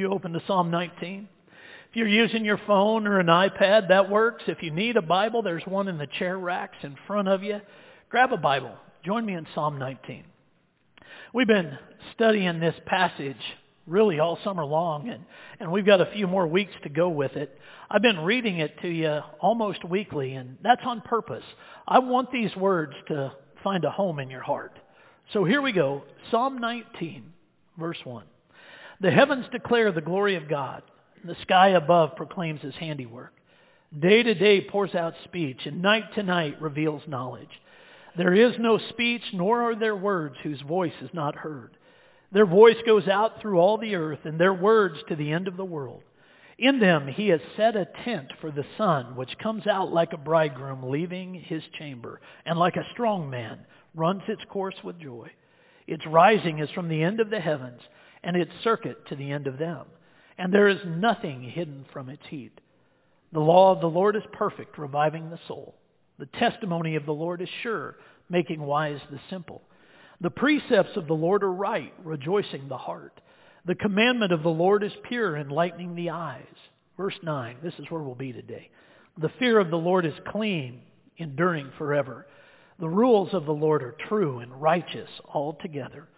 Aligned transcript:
you 0.00 0.10
open 0.10 0.32
to 0.32 0.42
Psalm 0.46 0.70
19? 0.70 1.28
If 1.90 1.96
you're 1.96 2.08
using 2.08 2.44
your 2.44 2.60
phone 2.66 3.06
or 3.06 3.20
an 3.20 3.26
iPad, 3.26 3.88
that 3.88 4.10
works. 4.10 4.44
If 4.46 4.62
you 4.62 4.70
need 4.70 4.96
a 4.96 5.02
Bible, 5.02 5.42
there's 5.42 5.66
one 5.66 5.88
in 5.88 5.98
the 5.98 6.06
chair 6.06 6.38
racks 6.38 6.78
in 6.82 6.96
front 7.06 7.28
of 7.28 7.42
you. 7.42 7.60
Grab 8.08 8.32
a 8.32 8.36
Bible. 8.36 8.74
Join 9.04 9.26
me 9.26 9.34
in 9.34 9.46
Psalm 9.54 9.78
19. 9.78 10.24
We've 11.34 11.46
been 11.46 11.76
studying 12.14 12.60
this 12.60 12.74
passage 12.86 13.36
really 13.86 14.20
all 14.20 14.38
summer 14.44 14.64
long, 14.64 15.08
and, 15.08 15.24
and 15.58 15.70
we've 15.72 15.86
got 15.86 16.00
a 16.00 16.10
few 16.12 16.26
more 16.26 16.46
weeks 16.46 16.72
to 16.84 16.88
go 16.88 17.08
with 17.08 17.32
it. 17.36 17.58
I've 17.90 18.02
been 18.02 18.20
reading 18.20 18.58
it 18.60 18.80
to 18.82 18.88
you 18.88 19.20
almost 19.40 19.84
weekly, 19.84 20.34
and 20.34 20.56
that's 20.62 20.82
on 20.84 21.00
purpose. 21.00 21.44
I 21.86 21.98
want 21.98 22.30
these 22.30 22.54
words 22.56 22.94
to 23.08 23.32
find 23.62 23.84
a 23.84 23.90
home 23.90 24.20
in 24.20 24.30
your 24.30 24.42
heart. 24.42 24.72
So 25.32 25.44
here 25.44 25.60
we 25.60 25.72
go. 25.72 26.04
Psalm 26.30 26.58
19, 26.58 27.32
verse 27.78 27.98
1. 28.04 28.24
The 29.00 29.10
heavens 29.10 29.46
declare 29.50 29.92
the 29.92 30.02
glory 30.02 30.36
of 30.36 30.48
God. 30.48 30.82
The 31.24 31.36
sky 31.42 31.70
above 31.70 32.16
proclaims 32.16 32.60
his 32.60 32.74
handiwork. 32.74 33.32
Day 33.98 34.22
to 34.22 34.34
day 34.34 34.60
pours 34.60 34.94
out 34.94 35.14
speech, 35.24 35.60
and 35.64 35.82
night 35.82 36.14
to 36.14 36.22
night 36.22 36.60
reveals 36.60 37.02
knowledge. 37.08 37.48
There 38.16 38.34
is 38.34 38.54
no 38.58 38.78
speech, 38.90 39.22
nor 39.32 39.62
are 39.62 39.74
there 39.74 39.96
words 39.96 40.36
whose 40.42 40.60
voice 40.60 40.92
is 41.00 41.10
not 41.14 41.34
heard. 41.34 41.76
Their 42.30 42.46
voice 42.46 42.76
goes 42.86 43.08
out 43.08 43.40
through 43.40 43.58
all 43.58 43.78
the 43.78 43.94
earth, 43.94 44.20
and 44.24 44.38
their 44.38 44.54
words 44.54 44.98
to 45.08 45.16
the 45.16 45.32
end 45.32 45.48
of 45.48 45.56
the 45.56 45.64
world. 45.64 46.02
In 46.58 46.78
them 46.78 47.08
he 47.08 47.28
has 47.28 47.40
set 47.56 47.76
a 47.76 47.88
tent 48.04 48.30
for 48.40 48.50
the 48.50 48.66
sun, 48.76 49.16
which 49.16 49.38
comes 49.38 49.66
out 49.66 49.92
like 49.92 50.12
a 50.12 50.18
bridegroom 50.18 50.90
leaving 50.90 51.34
his 51.34 51.62
chamber, 51.78 52.20
and 52.44 52.58
like 52.58 52.76
a 52.76 52.86
strong 52.92 53.30
man 53.30 53.60
runs 53.94 54.22
its 54.28 54.42
course 54.50 54.76
with 54.84 55.00
joy. 55.00 55.30
Its 55.86 56.06
rising 56.06 56.58
is 56.58 56.70
from 56.70 56.88
the 56.88 57.02
end 57.02 57.18
of 57.18 57.30
the 57.30 57.40
heavens, 57.40 57.80
and 58.22 58.36
its 58.36 58.52
circuit 58.62 59.06
to 59.08 59.16
the 59.16 59.30
end 59.30 59.46
of 59.46 59.58
them 59.58 59.86
and 60.40 60.54
there 60.54 60.68
is 60.68 60.80
nothing 60.86 61.42
hidden 61.42 61.84
from 61.92 62.08
its 62.08 62.22
heat. 62.30 62.58
The 63.34 63.40
law 63.40 63.72
of 63.72 63.82
the 63.82 63.90
Lord 63.90 64.16
is 64.16 64.22
perfect, 64.32 64.78
reviving 64.78 65.28
the 65.28 65.38
soul. 65.46 65.74
The 66.18 66.30
testimony 66.38 66.96
of 66.96 67.04
the 67.04 67.12
Lord 67.12 67.42
is 67.42 67.48
sure, 67.62 67.96
making 68.30 68.62
wise 68.62 69.00
the 69.10 69.20
simple. 69.28 69.60
The 70.22 70.30
precepts 70.30 70.96
of 70.96 71.06
the 71.06 71.12
Lord 71.12 71.42
are 71.42 71.52
right, 71.52 71.92
rejoicing 72.02 72.68
the 72.68 72.78
heart. 72.78 73.20
The 73.66 73.74
commandment 73.74 74.32
of 74.32 74.42
the 74.42 74.48
Lord 74.48 74.82
is 74.82 74.92
pure, 75.08 75.36
enlightening 75.36 75.94
the 75.94 76.08
eyes. 76.08 76.46
Verse 76.96 77.18
9, 77.22 77.58
this 77.62 77.74
is 77.78 77.90
where 77.90 78.02
we'll 78.02 78.14
be 78.14 78.32
today. 78.32 78.70
The 79.20 79.32
fear 79.38 79.58
of 79.58 79.68
the 79.68 79.76
Lord 79.76 80.06
is 80.06 80.14
clean, 80.28 80.80
enduring 81.18 81.70
forever. 81.76 82.26
The 82.78 82.88
rules 82.88 83.34
of 83.34 83.44
the 83.44 83.52
Lord 83.52 83.82
are 83.82 83.94
true 84.08 84.38
and 84.38 84.62
righteous 84.62 85.10
altogether. 85.34 86.08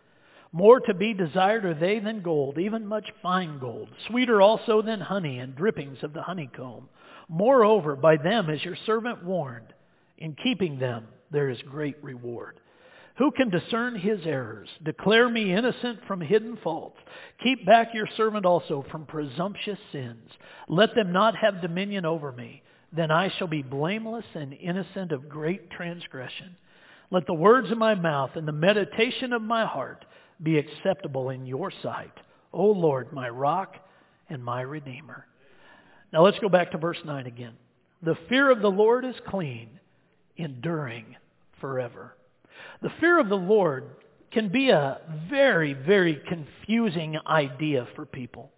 More 0.53 0.81
to 0.81 0.92
be 0.92 1.14
desired 1.14 1.64
are 1.64 1.75
they 1.75 1.98
than 1.98 2.20
gold, 2.20 2.58
even 2.58 2.86
much 2.86 3.11
fine 3.22 3.58
gold, 3.58 3.89
sweeter 4.06 4.42
also 4.42 4.83
than 4.83 5.00
honey 5.00 5.39
and 5.39 5.56
drippings 5.56 6.03
of 6.03 6.12
the 6.12 6.22
honeycomb. 6.22 6.91
Moreover, 7.28 7.97
by 7.97 8.19
them 8.19 8.50
is 8.50 8.62
your 8.62 8.77
servant 8.84 9.25
warned. 9.25 9.72
In 10.19 10.34
keeping 10.34 10.78
them 10.78 11.06
there 11.31 11.48
is 11.48 11.59
great 11.62 11.97
reward. 12.03 12.61
Who 13.17 13.31
can 13.31 13.48
discern 13.48 13.94
his 13.94 14.20
errors? 14.27 14.69
Declare 14.83 15.31
me 15.31 15.55
innocent 15.55 16.00
from 16.06 16.20
hidden 16.20 16.59
faults. 16.62 16.98
Keep 17.42 17.64
back 17.64 17.94
your 17.94 18.09
servant 18.16 18.44
also 18.44 18.84
from 18.91 19.06
presumptuous 19.06 19.78
sins. 19.91 20.31
Let 20.69 20.94
them 20.94 21.12
not 21.12 21.37
have 21.37 21.62
dominion 21.62 22.05
over 22.05 22.31
me. 22.31 22.62
Then 22.94 23.11
I 23.11 23.31
shall 23.39 23.48
be 23.48 23.62
blameless 23.62 24.27
and 24.34 24.53
innocent 24.53 25.12
of 25.12 25.28
great 25.28 25.70
transgression. 25.70 26.56
Let 27.11 27.27
the 27.27 27.34
words 27.34 27.70
of 27.70 27.78
my 27.78 27.94
mouth 27.94 28.31
and 28.34 28.47
the 28.47 28.53
meditation 28.53 29.33
of 29.33 29.42
my 29.42 29.66
heart 29.66 30.05
be 30.43 30.59
acceptable 30.59 31.31
in 31.31 31.47
your 31.47 31.73
sight, 31.83 32.12
O 32.53 32.67
Lord, 32.67 33.12
my 33.12 33.29
rock 33.29 33.77
and 34.29 34.43
my 34.43 34.62
redeemer. 34.62 35.27
Now 36.12 36.25
let's 36.25 36.39
go 36.39 36.49
back 36.49 36.73
to 36.73 36.79
verse 36.79 36.99
9 37.05 37.27
again. 37.27 37.55
The 38.03 38.17
fear 38.29 38.51
of 38.51 38.61
the 38.61 38.71
Lord 38.71 39.05
is 39.05 39.15
clean, 39.29 39.69
enduring 40.37 41.17
forever. 41.61 42.16
The 42.83 42.91
fear 43.00 43.19
of 43.21 43.28
the 43.28 43.37
Lord 43.37 43.84
can 44.33 44.49
be 44.49 44.71
a 44.71 45.00
very, 45.31 45.75
very 45.75 46.21
confusing 46.28 47.16
idea 47.27 47.87
for 47.95 48.05
people. 48.05 48.50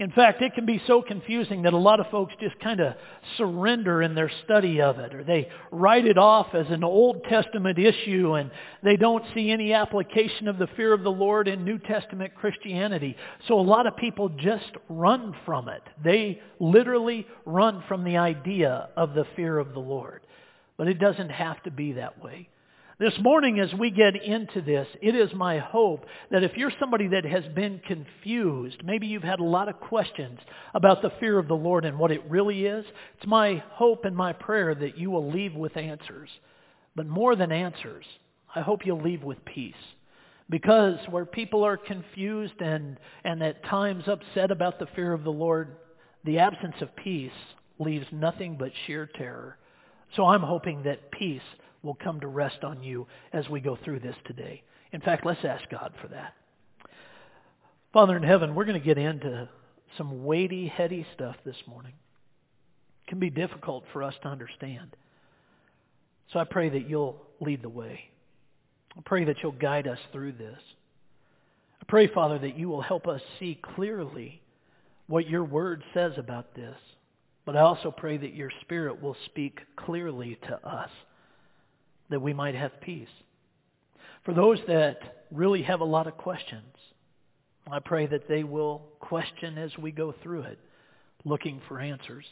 In 0.00 0.10
fact, 0.10 0.40
it 0.40 0.54
can 0.54 0.64
be 0.64 0.80
so 0.86 1.02
confusing 1.02 1.60
that 1.62 1.74
a 1.74 1.78
lot 1.78 2.00
of 2.00 2.06
folks 2.10 2.32
just 2.40 2.58
kind 2.60 2.80
of 2.80 2.94
surrender 3.36 4.00
in 4.00 4.14
their 4.14 4.30
study 4.44 4.80
of 4.80 4.98
it, 4.98 5.14
or 5.14 5.22
they 5.22 5.50
write 5.70 6.06
it 6.06 6.16
off 6.16 6.54
as 6.54 6.64
an 6.70 6.82
Old 6.82 7.22
Testament 7.24 7.78
issue, 7.78 8.32
and 8.32 8.50
they 8.82 8.96
don't 8.96 9.22
see 9.34 9.50
any 9.50 9.74
application 9.74 10.48
of 10.48 10.56
the 10.56 10.68
fear 10.68 10.94
of 10.94 11.02
the 11.02 11.10
Lord 11.10 11.48
in 11.48 11.66
New 11.66 11.78
Testament 11.78 12.34
Christianity. 12.34 13.14
So 13.46 13.60
a 13.60 13.62
lot 13.62 13.86
of 13.86 13.94
people 13.98 14.30
just 14.30 14.72
run 14.88 15.36
from 15.44 15.68
it. 15.68 15.82
They 16.02 16.40
literally 16.58 17.26
run 17.44 17.84
from 17.86 18.02
the 18.02 18.16
idea 18.16 18.88
of 18.96 19.12
the 19.12 19.26
fear 19.36 19.58
of 19.58 19.74
the 19.74 19.80
Lord. 19.80 20.22
But 20.78 20.88
it 20.88 20.98
doesn't 20.98 21.28
have 21.28 21.62
to 21.64 21.70
be 21.70 21.92
that 21.92 22.24
way. 22.24 22.48
This 23.00 23.18
morning 23.18 23.60
as 23.60 23.72
we 23.72 23.90
get 23.90 24.22
into 24.22 24.60
this, 24.60 24.86
it 25.00 25.14
is 25.14 25.32
my 25.32 25.56
hope 25.56 26.04
that 26.30 26.42
if 26.42 26.58
you're 26.58 26.70
somebody 26.78 27.08
that 27.08 27.24
has 27.24 27.44
been 27.54 27.80
confused, 27.86 28.84
maybe 28.84 29.06
you've 29.06 29.22
had 29.22 29.40
a 29.40 29.42
lot 29.42 29.70
of 29.70 29.80
questions 29.80 30.38
about 30.74 31.00
the 31.00 31.10
fear 31.18 31.38
of 31.38 31.48
the 31.48 31.56
Lord 31.56 31.86
and 31.86 31.98
what 31.98 32.12
it 32.12 32.22
really 32.28 32.66
is, 32.66 32.84
it's 33.16 33.26
my 33.26 33.64
hope 33.70 34.04
and 34.04 34.14
my 34.14 34.34
prayer 34.34 34.74
that 34.74 34.98
you 34.98 35.10
will 35.10 35.32
leave 35.32 35.54
with 35.54 35.78
answers. 35.78 36.28
But 36.94 37.06
more 37.06 37.36
than 37.36 37.52
answers, 37.52 38.04
I 38.54 38.60
hope 38.60 38.84
you'll 38.84 39.00
leave 39.00 39.22
with 39.22 39.42
peace. 39.46 39.72
Because 40.50 40.98
where 41.08 41.24
people 41.24 41.64
are 41.64 41.78
confused 41.78 42.60
and, 42.60 42.98
and 43.24 43.42
at 43.42 43.64
times 43.64 44.04
upset 44.08 44.50
about 44.50 44.78
the 44.78 44.88
fear 44.94 45.14
of 45.14 45.24
the 45.24 45.32
Lord, 45.32 45.74
the 46.24 46.38
absence 46.38 46.76
of 46.82 46.94
peace 46.96 47.32
leaves 47.78 48.04
nothing 48.12 48.58
but 48.58 48.72
sheer 48.86 49.06
terror. 49.06 49.56
So 50.16 50.26
I'm 50.26 50.42
hoping 50.42 50.82
that 50.82 51.10
peace 51.12 51.40
will 51.82 51.94
come 51.94 52.20
to 52.20 52.28
rest 52.28 52.62
on 52.62 52.82
you 52.82 53.06
as 53.32 53.48
we 53.48 53.60
go 53.60 53.78
through 53.84 54.00
this 54.00 54.16
today. 54.26 54.62
In 54.92 55.00
fact, 55.00 55.24
let's 55.24 55.44
ask 55.44 55.68
God 55.70 55.92
for 56.00 56.08
that. 56.08 56.34
Father 57.92 58.16
in 58.16 58.22
heaven, 58.22 58.54
we're 58.54 58.64
going 58.64 58.78
to 58.78 58.84
get 58.84 58.98
into 58.98 59.48
some 59.96 60.24
weighty, 60.24 60.68
heady 60.68 61.06
stuff 61.14 61.36
this 61.44 61.56
morning. 61.66 61.92
It 63.04 63.10
can 63.10 63.18
be 63.18 63.30
difficult 63.30 63.84
for 63.92 64.02
us 64.02 64.14
to 64.22 64.28
understand. 64.28 64.96
So 66.32 66.38
I 66.38 66.44
pray 66.44 66.68
that 66.68 66.88
you'll 66.88 67.20
lead 67.40 67.62
the 67.62 67.68
way. 67.68 68.00
I 68.96 69.00
pray 69.04 69.24
that 69.24 69.36
you'll 69.42 69.52
guide 69.52 69.88
us 69.88 69.98
through 70.12 70.32
this. 70.32 70.58
I 71.80 71.84
pray, 71.88 72.06
Father, 72.08 72.38
that 72.38 72.56
you 72.56 72.68
will 72.68 72.82
help 72.82 73.08
us 73.08 73.20
see 73.38 73.60
clearly 73.74 74.40
what 75.06 75.28
your 75.28 75.44
word 75.44 75.82
says 75.92 76.12
about 76.16 76.54
this. 76.54 76.76
But 77.44 77.56
I 77.56 77.60
also 77.60 77.90
pray 77.90 78.16
that 78.16 78.34
your 78.34 78.50
spirit 78.60 79.02
will 79.02 79.16
speak 79.26 79.60
clearly 79.76 80.38
to 80.48 80.68
us 80.68 80.90
that 82.10 82.20
we 82.20 82.32
might 82.32 82.54
have 82.54 82.80
peace. 82.80 83.08
For 84.24 84.34
those 84.34 84.58
that 84.66 85.24
really 85.30 85.62
have 85.62 85.80
a 85.80 85.84
lot 85.84 86.06
of 86.06 86.16
questions, 86.16 86.74
I 87.70 87.78
pray 87.78 88.06
that 88.06 88.28
they 88.28 88.44
will 88.44 88.82
question 89.00 89.56
as 89.58 89.76
we 89.78 89.92
go 89.92 90.14
through 90.22 90.42
it, 90.42 90.58
looking 91.24 91.60
for 91.68 91.80
answers. 91.80 92.24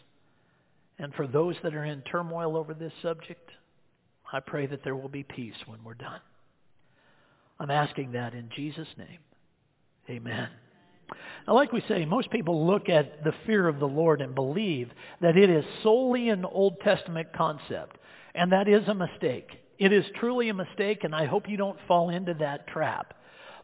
And 0.98 1.14
for 1.14 1.26
those 1.26 1.54
that 1.62 1.74
are 1.74 1.84
in 1.84 2.02
turmoil 2.02 2.56
over 2.56 2.74
this 2.74 2.92
subject, 3.02 3.50
I 4.32 4.40
pray 4.40 4.66
that 4.66 4.82
there 4.84 4.96
will 4.96 5.08
be 5.08 5.22
peace 5.22 5.54
when 5.66 5.82
we're 5.84 5.94
done. 5.94 6.20
I'm 7.60 7.70
asking 7.70 8.12
that 8.12 8.34
in 8.34 8.50
Jesus' 8.54 8.88
name. 8.96 9.18
Amen. 10.10 10.48
Now, 11.46 11.54
like 11.54 11.72
we 11.72 11.82
say, 11.88 12.04
most 12.04 12.30
people 12.30 12.66
look 12.66 12.88
at 12.88 13.24
the 13.24 13.32
fear 13.46 13.68
of 13.68 13.78
the 13.78 13.88
Lord 13.88 14.20
and 14.20 14.34
believe 14.34 14.90
that 15.20 15.36
it 15.36 15.48
is 15.48 15.64
solely 15.82 16.28
an 16.28 16.44
Old 16.44 16.80
Testament 16.80 17.28
concept, 17.34 17.96
and 18.34 18.52
that 18.52 18.68
is 18.68 18.86
a 18.88 18.94
mistake. 18.94 19.48
It 19.78 19.92
is 19.92 20.04
truly 20.16 20.48
a 20.48 20.54
mistake, 20.54 21.04
and 21.04 21.14
I 21.14 21.26
hope 21.26 21.48
you 21.48 21.56
don't 21.56 21.78
fall 21.86 22.10
into 22.10 22.34
that 22.34 22.66
trap. 22.66 23.14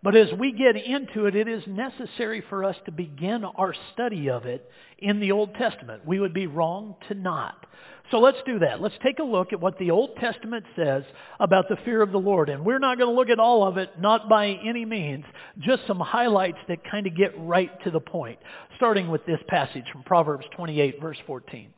But 0.04 0.14
as 0.16 0.28
we 0.38 0.52
get 0.52 0.76
into 0.76 1.24
it, 1.24 1.34
it 1.34 1.48
is 1.48 1.62
necessary 1.66 2.42
for 2.50 2.62
us 2.62 2.76
to 2.84 2.92
begin 2.92 3.42
our 3.42 3.74
study 3.94 4.28
of 4.28 4.44
it 4.44 4.70
in 4.98 5.18
the 5.18 5.32
Old 5.32 5.54
Testament. 5.54 6.06
We 6.06 6.20
would 6.20 6.34
be 6.34 6.46
wrong 6.46 6.96
to 7.08 7.14
not. 7.14 7.66
So 8.10 8.18
let's 8.18 8.38
do 8.44 8.58
that. 8.58 8.82
Let's 8.82 8.98
take 9.02 9.18
a 9.18 9.24
look 9.24 9.54
at 9.54 9.60
what 9.60 9.78
the 9.78 9.90
Old 9.90 10.16
Testament 10.16 10.66
says 10.76 11.04
about 11.40 11.70
the 11.70 11.78
fear 11.86 12.02
of 12.02 12.12
the 12.12 12.18
Lord. 12.18 12.50
And 12.50 12.66
we're 12.66 12.78
not 12.78 12.98
going 12.98 13.08
to 13.08 13.16
look 13.16 13.30
at 13.30 13.40
all 13.40 13.66
of 13.66 13.78
it, 13.78 13.98
not 13.98 14.28
by 14.28 14.48
any 14.48 14.84
means, 14.84 15.24
just 15.58 15.86
some 15.86 16.00
highlights 16.00 16.58
that 16.68 16.88
kind 16.88 17.06
of 17.06 17.16
get 17.16 17.32
right 17.38 17.72
to 17.84 17.90
the 17.90 17.98
point, 17.98 18.38
starting 18.76 19.08
with 19.08 19.24
this 19.24 19.40
passage 19.48 19.84
from 19.90 20.02
Proverbs 20.02 20.44
28, 20.54 21.00
verse 21.00 21.18
14. 21.26 21.70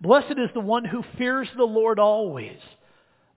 Blessed 0.00 0.32
is 0.32 0.50
the 0.54 0.60
one 0.60 0.84
who 0.84 1.04
fears 1.16 1.46
the 1.56 1.62
Lord 1.62 2.00
always 2.00 2.58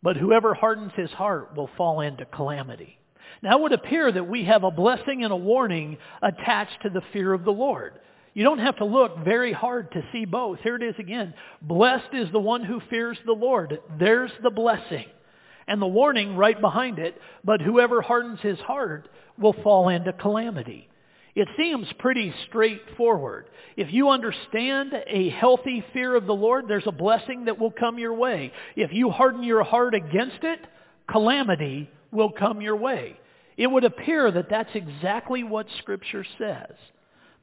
but 0.04 0.18
whoever 0.18 0.54
hardens 0.54 0.92
his 0.96 1.10
heart 1.12 1.56
will 1.56 1.70
fall 1.78 2.02
into 2.02 2.26
calamity. 2.26 3.00
Now 3.42 3.58
it 3.58 3.62
would 3.62 3.74
appear 3.74 4.12
that 4.12 4.28
we 4.28 4.44
have 4.44 4.64
a 4.64 4.72
blessing 4.72 5.24
and 5.24 5.34
a 5.34 5.38
warning 5.38 5.98
attached 6.22 6.82
to 6.84 6.90
the 6.90 7.02
fear 7.14 7.34
of 7.34 7.46
the 7.46 7.52
Lord. 7.52 7.94
You 8.34 8.44
don't 8.44 8.60
have 8.60 8.78
to 8.78 8.86
look 8.86 9.24
very 9.24 9.54
hard 9.54 9.92
to 9.92 10.04
see 10.12 10.26
both. 10.26 10.60
Here 10.60 10.76
it 10.76 10.84
is 10.84 10.96
again. 11.00 11.34
Blessed 11.62 12.14
is 12.14 12.32
the 12.32 12.40
one 12.40 12.64
who 12.64 12.82
fears 12.90 13.18
the 13.26 13.34
Lord. 13.34 13.80
There's 14.00 14.32
the 14.42 14.50
blessing. 14.50 15.06
And 15.68 15.82
the 15.82 15.88
warning 15.88 16.36
right 16.36 16.60
behind 16.60 17.00
it, 17.00 17.20
but 17.44 17.62
whoever 17.62 18.02
hardens 18.02 18.40
his 18.42 18.60
heart 18.60 19.08
will 19.38 19.56
fall 19.64 19.88
into 19.90 20.12
calamity. 20.12 20.90
It 21.35 21.47
seems 21.57 21.88
pretty 21.97 22.33
straightforward. 22.47 23.47
If 23.75 23.91
you 23.91 24.09
understand 24.09 24.94
a 25.07 25.30
healthy 25.30 25.83
fear 25.91 26.15
of 26.15 26.27
the 26.27 26.35
Lord, 26.35 26.65
there's 26.68 26.85
a 26.85 26.91
blessing 26.91 27.45
that 27.45 27.57
will 27.57 27.71
come 27.71 27.97
your 27.97 28.13
way. 28.13 28.51
If 28.75 28.94
you 28.94 29.09
harden 29.09 29.44
your 29.44 29.63
heart 29.63 29.95
against 29.95 30.44
it, 30.44 30.59
calamity 31.09 31.89
will 32.12 32.31
come 32.31 32.62
your 32.62 32.75
way. 32.75 33.18
It 33.57 33.68
would 33.68 33.83
appear 33.83 34.31
that 34.31 34.50
that's 34.50 34.75
exactly 34.75 35.44
what 35.44 35.65
Scripture 35.80 36.25
says. 36.38 36.75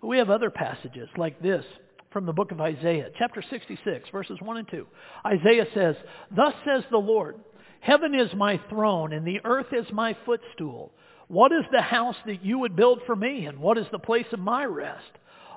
But 0.00 0.06
we 0.06 0.18
have 0.18 0.30
other 0.30 0.50
passages 0.50 1.08
like 1.16 1.40
this 1.42 1.64
from 2.12 2.26
the 2.26 2.32
book 2.32 2.52
of 2.52 2.60
Isaiah, 2.60 3.10
chapter 3.18 3.42
66, 3.48 4.08
verses 4.10 4.38
1 4.40 4.56
and 4.56 4.68
2. 4.68 4.86
Isaiah 5.26 5.66
says, 5.74 5.96
Thus 6.34 6.54
says 6.64 6.82
the 6.90 6.98
Lord, 6.98 7.36
Heaven 7.80 8.14
is 8.14 8.32
my 8.34 8.60
throne, 8.68 9.12
and 9.12 9.26
the 9.26 9.40
earth 9.44 9.72
is 9.72 9.86
my 9.92 10.16
footstool. 10.24 10.92
What 11.28 11.52
is 11.52 11.64
the 11.72 11.80
house 11.80 12.16
that 12.26 12.44
you 12.44 12.58
would 12.58 12.76
build 12.76 13.00
for 13.06 13.16
me, 13.16 13.46
and 13.46 13.58
what 13.58 13.78
is 13.78 13.86
the 13.90 13.98
place 13.98 14.26
of 14.32 14.38
my 14.38 14.64
rest? 14.64 15.10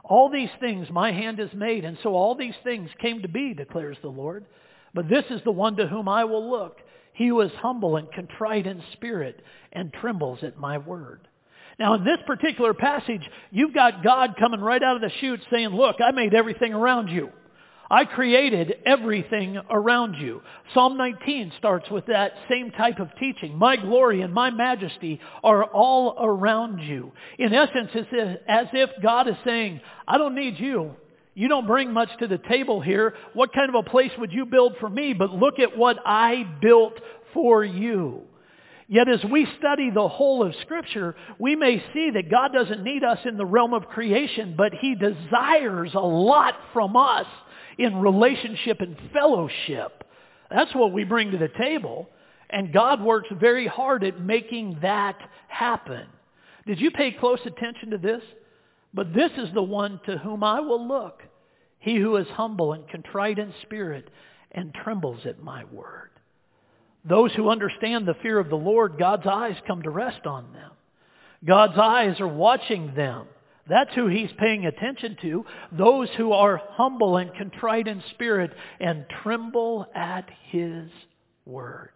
All 0.03 0.29
these 0.29 0.49
things 0.59 0.89
my 0.89 1.11
hand 1.11 1.39
has 1.39 1.53
made, 1.53 1.85
and 1.85 1.97
so 2.03 2.13
all 2.13 2.35
these 2.35 2.55
things 2.63 2.89
came 2.99 3.21
to 3.21 3.27
be, 3.27 3.53
declares 3.53 3.97
the 4.01 4.09
Lord. 4.09 4.45
But 4.93 5.09
this 5.09 5.25
is 5.29 5.41
the 5.43 5.51
one 5.51 5.75
to 5.77 5.87
whom 5.87 6.07
I 6.07 6.25
will 6.25 6.49
look, 6.49 6.77
he 7.13 7.27
who 7.27 7.41
is 7.41 7.51
humble 7.61 7.95
and 7.97 8.11
contrite 8.11 8.67
in 8.67 8.81
spirit 8.93 9.41
and 9.71 9.93
trembles 9.93 10.43
at 10.43 10.57
my 10.57 10.77
word. 10.77 11.27
Now 11.79 11.95
in 11.95 12.03
this 12.03 12.19
particular 12.27 12.73
passage, 12.73 13.27
you've 13.51 13.73
got 13.73 14.03
God 14.03 14.35
coming 14.37 14.61
right 14.61 14.81
out 14.81 14.95
of 14.95 15.01
the 15.01 15.11
chute 15.19 15.41
saying, 15.51 15.69
look, 15.69 15.97
I 16.01 16.11
made 16.11 16.33
everything 16.33 16.73
around 16.73 17.07
you. 17.09 17.29
I 17.93 18.05
created 18.05 18.73
everything 18.87 19.55
around 19.69 20.15
you. 20.15 20.41
Psalm 20.73 20.97
19 20.97 21.51
starts 21.59 21.91
with 21.91 22.07
that 22.07 22.31
same 22.49 22.71
type 22.71 22.97
of 22.97 23.09
teaching. 23.19 23.55
My 23.55 23.75
glory 23.75 24.21
and 24.21 24.33
my 24.33 24.49
majesty 24.49 25.19
are 25.43 25.63
all 25.65 26.15
around 26.19 26.79
you. 26.79 27.11
In 27.37 27.53
essence, 27.53 27.91
it's 27.93 28.41
as 28.47 28.65
if 28.73 28.89
God 29.03 29.27
is 29.27 29.35
saying, 29.45 29.79
I 30.07 30.17
don't 30.17 30.33
need 30.33 30.59
you. 30.59 30.95
You 31.35 31.47
don't 31.47 31.67
bring 31.67 31.93
much 31.93 32.09
to 32.17 32.27
the 32.27 32.39
table 32.39 32.81
here. 32.81 33.13
What 33.35 33.53
kind 33.53 33.69
of 33.69 33.75
a 33.75 33.87
place 33.87 34.11
would 34.17 34.33
you 34.33 34.47
build 34.47 34.73
for 34.79 34.89
me? 34.89 35.13
But 35.13 35.29
look 35.29 35.59
at 35.59 35.77
what 35.77 35.99
I 36.03 36.51
built 36.63 36.99
for 37.31 37.63
you. 37.63 38.23
Yet 38.87 39.07
as 39.07 39.23
we 39.23 39.47
study 39.59 39.91
the 39.91 40.07
whole 40.07 40.41
of 40.41 40.55
Scripture, 40.63 41.15
we 41.37 41.55
may 41.55 41.77
see 41.93 42.09
that 42.15 42.31
God 42.31 42.53
doesn't 42.53 42.83
need 42.83 43.03
us 43.03 43.19
in 43.25 43.37
the 43.37 43.45
realm 43.45 43.75
of 43.75 43.85
creation, 43.85 44.55
but 44.57 44.73
He 44.73 44.95
desires 44.95 45.91
a 45.93 45.99
lot 45.99 46.55
from 46.73 46.97
us 46.97 47.27
in 47.77 47.97
relationship 47.97 48.81
and 48.81 48.97
fellowship. 49.11 50.03
That's 50.49 50.73
what 50.75 50.93
we 50.93 51.03
bring 51.03 51.31
to 51.31 51.37
the 51.37 51.49
table. 51.49 52.09
And 52.49 52.73
God 52.73 53.01
works 53.01 53.29
very 53.31 53.67
hard 53.67 54.03
at 54.03 54.21
making 54.21 54.79
that 54.81 55.17
happen. 55.47 56.05
Did 56.67 56.79
you 56.79 56.91
pay 56.91 57.11
close 57.11 57.39
attention 57.45 57.91
to 57.91 57.97
this? 57.97 58.21
But 58.93 59.13
this 59.13 59.31
is 59.37 59.49
the 59.53 59.63
one 59.63 59.99
to 60.05 60.17
whom 60.17 60.43
I 60.43 60.59
will 60.59 60.87
look, 60.87 61.23
he 61.79 61.97
who 61.97 62.15
is 62.17 62.27
humble 62.29 62.73
and 62.73 62.87
contrite 62.87 63.39
in 63.39 63.53
spirit 63.63 64.09
and 64.51 64.73
trembles 64.73 65.25
at 65.25 65.41
my 65.41 65.63
word. 65.65 66.11
Those 67.03 67.33
who 67.33 67.49
understand 67.49 68.07
the 68.07 68.15
fear 68.21 68.39
of 68.39 68.49
the 68.49 68.55
Lord, 68.55 68.97
God's 68.97 69.25
eyes 69.25 69.55
come 69.67 69.81
to 69.81 69.89
rest 69.89 70.25
on 70.25 70.53
them. 70.53 70.71
God's 71.45 71.77
eyes 71.77 72.19
are 72.21 72.27
watching 72.27 72.93
them. 72.95 73.25
That's 73.67 73.93
who 73.95 74.07
he's 74.07 74.31
paying 74.37 74.65
attention 74.65 75.17
to. 75.21 75.45
Those 75.71 76.09
who 76.17 76.33
are 76.33 76.61
humble 76.71 77.17
and 77.17 77.33
contrite 77.33 77.87
in 77.87 78.03
spirit 78.11 78.51
and 78.79 79.05
tremble 79.23 79.87
at 79.95 80.29
his 80.49 80.89
word. 81.45 81.91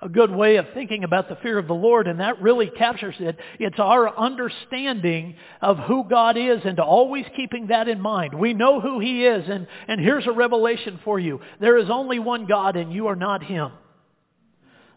A 0.00 0.08
good 0.08 0.32
way 0.32 0.56
of 0.56 0.66
thinking 0.74 1.04
about 1.04 1.28
the 1.28 1.36
fear 1.36 1.58
of 1.58 1.68
the 1.68 1.74
Lord, 1.74 2.08
and 2.08 2.18
that 2.18 2.42
really 2.42 2.68
captures 2.68 3.14
it. 3.20 3.38
It's 3.60 3.78
our 3.78 4.18
understanding 4.18 5.36
of 5.60 5.78
who 5.78 6.02
God 6.10 6.36
is 6.36 6.58
and 6.64 6.80
always 6.80 7.24
keeping 7.36 7.68
that 7.68 7.86
in 7.86 8.00
mind. 8.00 8.34
We 8.34 8.52
know 8.52 8.80
who 8.80 8.98
he 8.98 9.24
is, 9.24 9.48
and, 9.48 9.68
and 9.86 10.00
here's 10.00 10.26
a 10.26 10.32
revelation 10.32 10.98
for 11.04 11.20
you. 11.20 11.40
There 11.60 11.78
is 11.78 11.88
only 11.88 12.18
one 12.18 12.46
God, 12.46 12.74
and 12.74 12.92
you 12.92 13.06
are 13.06 13.14
not 13.14 13.44
him. 13.44 13.70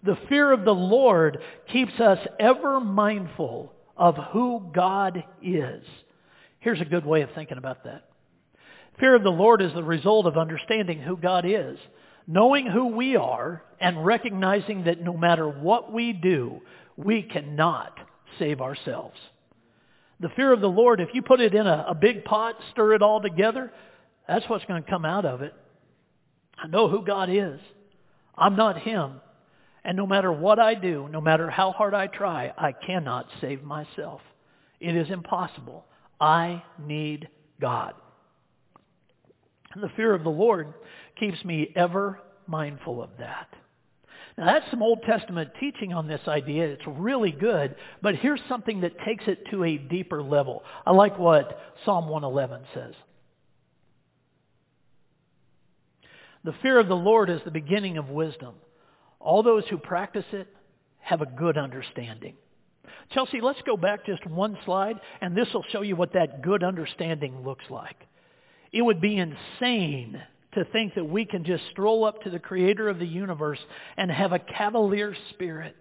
The 0.04 0.18
fear 0.28 0.52
of 0.52 0.66
the 0.66 0.74
Lord 0.74 1.38
keeps 1.72 2.00
us 2.00 2.18
ever 2.40 2.80
mindful 2.80 3.75
of 3.98 4.16
who 4.32 4.72
God 4.74 5.24
is. 5.42 5.84
Here's 6.60 6.82
a 6.82 6.86
good 6.86 7.06
way 7.06 7.22
of 7.22 7.30
thinking 7.36 7.58
about 7.58 7.84
that. 7.84 8.10
Fear 9.00 9.16
of 9.16 9.24
the 9.24 9.30
Lord 9.30 9.62
is 9.62 9.74
the 9.74 9.84
result 9.84 10.26
of 10.26 10.38
understanding 10.38 11.00
who 11.02 11.18
God 11.18 11.46
is, 11.46 11.78
knowing 12.28 12.66
who 12.66 12.88
we 12.88 13.16
are, 13.16 13.64
and 13.80 14.06
recognizing 14.06 14.86
that 14.86 15.02
no 15.02 15.16
matter 15.16 15.48
what 15.48 15.92
we 15.92 16.14
do, 16.14 16.62
we 16.98 17.22
cannot 17.22 17.98
save 18.40 18.62
ourselves. 18.62 19.18
The 20.20 20.30
fear 20.30 20.54
of 20.54 20.62
the 20.62 20.70
Lord, 20.70 21.02
if 21.02 21.10
you 21.14 21.22
put 21.22 21.42
it 21.42 21.54
in 21.54 21.68
a, 21.68 21.86
a 21.90 21.96
big 21.96 22.24
pot, 22.24 22.56
stir 22.72 22.94
it 22.94 23.02
all 23.02 23.22
together, 23.22 23.72
that's 24.28 24.48
what's 24.48 24.66
going 24.66 24.82
to 24.82 24.90
come 24.90 25.06
out 25.06 25.26
of 25.26 25.42
it. 25.42 25.54
I 26.58 26.68
know 26.68 26.88
who 26.88 27.04
God 27.04 27.30
is. 27.30 27.60
I'm 28.38 28.56
not 28.56 28.80
him. 28.80 29.20
And 29.86 29.96
no 29.96 30.08
matter 30.08 30.32
what 30.32 30.58
I 30.58 30.74
do, 30.74 31.08
no 31.12 31.22
matter 31.22 31.48
how 31.48 31.72
hard 31.72 31.94
I 31.94 32.08
try, 32.08 32.52
I 32.58 32.72
cannot 32.72 33.28
save 33.40 33.64
myself. 33.64 34.20
It 34.80 34.96
is 34.96 35.12
impossible. 35.12 35.86
I 36.20 36.64
need 36.84 37.30
God. 37.62 37.94
And 39.74 39.84
the 39.84 39.92
fear 39.96 40.16
of 40.16 40.24
the 40.24 40.30
Lord 40.30 40.74
keeps 41.20 41.46
me 41.46 41.72
ever 41.76 42.20
mindful 42.48 43.04
of 43.04 43.12
that. 43.20 43.48
Now 44.40 44.46
that's 44.46 44.70
some 44.72 44.82
Old 44.82 45.04
Testament 45.04 45.52
teaching 45.60 45.94
on 45.94 46.08
this 46.08 46.22
idea. 46.28 46.66
It's 46.66 46.88
really 46.88 47.32
good, 47.32 47.76
but 48.02 48.16
here's 48.16 48.42
something 48.50 48.82
that 48.82 49.00
takes 49.06 49.26
it 49.28 49.46
to 49.52 49.64
a 49.64 49.78
deeper 49.78 50.24
level. 50.24 50.64
I 50.86 50.92
like 50.94 51.20
what 51.20 51.60
Psalm 51.86 52.10
111 52.10 52.66
says. 52.74 52.96
The 56.44 56.56
fear 56.64 56.80
of 56.80 56.88
the 56.88 56.96
Lord 56.96 57.30
is 57.30 57.42
the 57.46 57.52
beginning 57.52 58.00
of 58.00 58.10
wisdom. 58.10 58.56
All 59.26 59.42
those 59.42 59.64
who 59.70 59.80
practice 59.80 60.26
it 60.34 60.48
have 61.00 61.22
a 61.22 61.26
good 61.26 61.58
understanding. 61.58 62.36
Chelsea, 63.12 63.42
let's 63.42 63.62
go 63.66 63.76
back 63.76 64.06
just 64.06 64.26
one 64.28 64.56
slide, 64.66 65.00
and 65.20 65.36
this 65.36 65.48
will 65.52 65.66
show 65.72 65.82
you 65.82 65.96
what 65.96 66.14
that 66.14 66.44
good 66.44 66.64
understanding 66.64 67.44
looks 67.44 67.66
like. 67.72 67.96
It 68.72 68.84
would 68.84 69.02
be 69.02 69.18
insane 69.18 70.22
to 70.54 70.64
think 70.66 70.94
that 70.94 71.06
we 71.06 71.26
can 71.26 71.44
just 71.44 71.64
stroll 71.72 72.06
up 72.06 72.22
to 72.22 72.30
the 72.30 72.40
creator 72.40 72.88
of 72.88 73.00
the 73.00 73.08
universe 73.08 73.60
and 73.98 74.12
have 74.12 74.32
a 74.32 74.40
cavalier 74.40 75.16
spirit. 75.32 75.76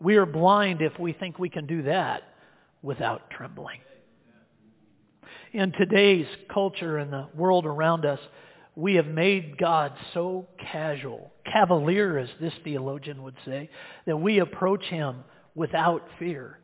We 0.00 0.16
are 0.16 0.26
blind 0.26 0.82
if 0.82 0.98
we 0.98 1.12
think 1.12 1.38
we 1.38 1.48
can 1.48 1.66
do 1.66 1.82
that 1.82 2.24
without 2.82 3.30
trembling. 3.30 3.80
In 5.52 5.70
today's 5.72 6.26
culture 6.52 6.98
and 6.98 7.12
the 7.12 7.28
world 7.36 7.66
around 7.66 8.04
us, 8.04 8.20
we 8.80 8.94
have 8.94 9.06
made 9.06 9.58
God 9.58 9.92
so 10.14 10.46
casual, 10.72 11.30
cavalier 11.44 12.16
as 12.16 12.30
this 12.40 12.54
theologian 12.64 13.22
would 13.22 13.36
say, 13.44 13.68
that 14.06 14.16
we 14.16 14.38
approach 14.38 14.84
him 14.84 15.16
without 15.54 16.02
fear. 16.18 16.58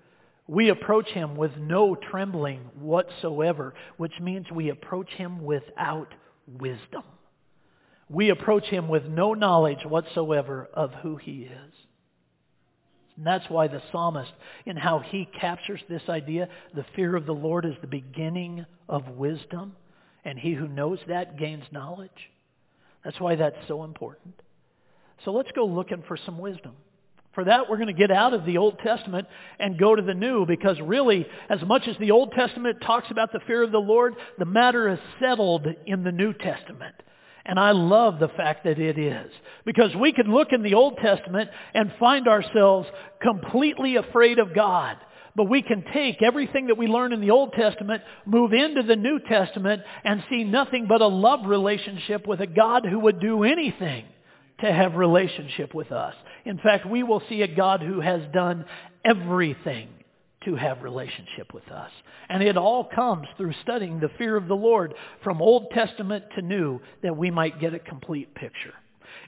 We 0.48 0.70
approach 0.70 1.08
him 1.08 1.36
with 1.36 1.50
no 1.58 1.94
trembling 1.94 2.60
whatsoever, 2.80 3.74
which 3.98 4.14
means 4.18 4.50
we 4.50 4.70
approach 4.70 5.10
him 5.10 5.44
without 5.44 6.08
wisdom. 6.46 7.02
We 8.08 8.30
approach 8.30 8.64
him 8.64 8.88
with 8.88 9.04
no 9.04 9.34
knowledge 9.34 9.84
whatsoever 9.84 10.70
of 10.72 10.94
who 11.02 11.16
he 11.16 11.42
is. 11.42 11.72
And 13.18 13.26
that's 13.26 13.50
why 13.50 13.68
the 13.68 13.82
psalmist, 13.92 14.32
in 14.64 14.76
how 14.76 15.00
he 15.00 15.28
captures 15.38 15.80
this 15.88 16.08
idea, 16.08 16.48
the 16.74 16.86
fear 16.94 17.14
of 17.14 17.26
the 17.26 17.34
Lord 17.34 17.66
is 17.66 17.74
the 17.82 17.86
beginning 17.86 18.64
of 18.88 19.06
wisdom 19.08 19.74
and 20.26 20.38
he 20.38 20.52
who 20.52 20.66
knows 20.66 20.98
that 21.06 21.38
gains 21.38 21.62
knowledge. 21.70 22.10
That's 23.04 23.18
why 23.20 23.36
that's 23.36 23.56
so 23.68 23.84
important. 23.84 24.34
So 25.24 25.32
let's 25.32 25.52
go 25.52 25.64
looking 25.64 26.02
for 26.06 26.18
some 26.26 26.36
wisdom. 26.38 26.72
For 27.32 27.44
that, 27.44 27.70
we're 27.70 27.76
going 27.76 27.86
to 27.86 27.92
get 27.92 28.10
out 28.10 28.34
of 28.34 28.44
the 28.44 28.58
Old 28.58 28.78
Testament 28.80 29.28
and 29.60 29.78
go 29.78 29.94
to 29.94 30.02
the 30.02 30.14
New 30.14 30.44
because 30.44 30.80
really, 30.80 31.26
as 31.48 31.62
much 31.62 31.86
as 31.86 31.96
the 31.98 32.10
Old 32.10 32.32
Testament 32.32 32.78
talks 32.84 33.10
about 33.10 33.32
the 33.32 33.40
fear 33.46 33.62
of 33.62 33.70
the 33.70 33.78
Lord, 33.78 34.16
the 34.38 34.44
matter 34.44 34.88
is 34.88 34.98
settled 35.20 35.66
in 35.86 36.02
the 36.02 36.12
New 36.12 36.32
Testament. 36.32 36.94
And 37.44 37.60
I 37.60 37.70
love 37.70 38.18
the 38.18 38.28
fact 38.28 38.64
that 38.64 38.80
it 38.80 38.98
is. 38.98 39.30
Because 39.64 39.94
we 39.94 40.12
can 40.12 40.32
look 40.32 40.48
in 40.50 40.64
the 40.64 40.74
Old 40.74 40.96
Testament 40.96 41.50
and 41.72 41.92
find 42.00 42.26
ourselves 42.26 42.88
completely 43.22 43.94
afraid 43.94 44.40
of 44.40 44.54
God. 44.54 44.96
But 45.36 45.50
we 45.50 45.60
can 45.60 45.84
take 45.92 46.22
everything 46.22 46.68
that 46.68 46.78
we 46.78 46.86
learn 46.86 47.12
in 47.12 47.20
the 47.20 47.30
Old 47.30 47.52
Testament, 47.52 48.02
move 48.24 48.54
into 48.54 48.82
the 48.82 48.96
New 48.96 49.20
Testament, 49.20 49.82
and 50.02 50.24
see 50.30 50.44
nothing 50.44 50.86
but 50.88 51.02
a 51.02 51.06
love 51.06 51.46
relationship 51.46 52.26
with 52.26 52.40
a 52.40 52.46
God 52.46 52.86
who 52.86 53.00
would 53.00 53.20
do 53.20 53.44
anything 53.44 54.06
to 54.60 54.72
have 54.72 54.94
relationship 54.94 55.74
with 55.74 55.92
us. 55.92 56.14
In 56.46 56.58
fact, 56.58 56.86
we 56.86 57.02
will 57.02 57.22
see 57.28 57.42
a 57.42 57.54
God 57.54 57.82
who 57.82 58.00
has 58.00 58.22
done 58.32 58.64
everything 59.04 59.88
to 60.46 60.54
have 60.54 60.82
relationship 60.82 61.52
with 61.52 61.68
us. 61.70 61.90
And 62.30 62.42
it 62.42 62.56
all 62.56 62.84
comes 62.84 63.26
through 63.36 63.52
studying 63.62 64.00
the 64.00 64.10
fear 64.16 64.36
of 64.36 64.48
the 64.48 64.56
Lord 64.56 64.94
from 65.22 65.42
Old 65.42 65.70
Testament 65.72 66.24
to 66.36 66.42
New 66.42 66.80
that 67.02 67.16
we 67.16 67.30
might 67.30 67.60
get 67.60 67.74
a 67.74 67.78
complete 67.78 68.34
picture. 68.34 68.72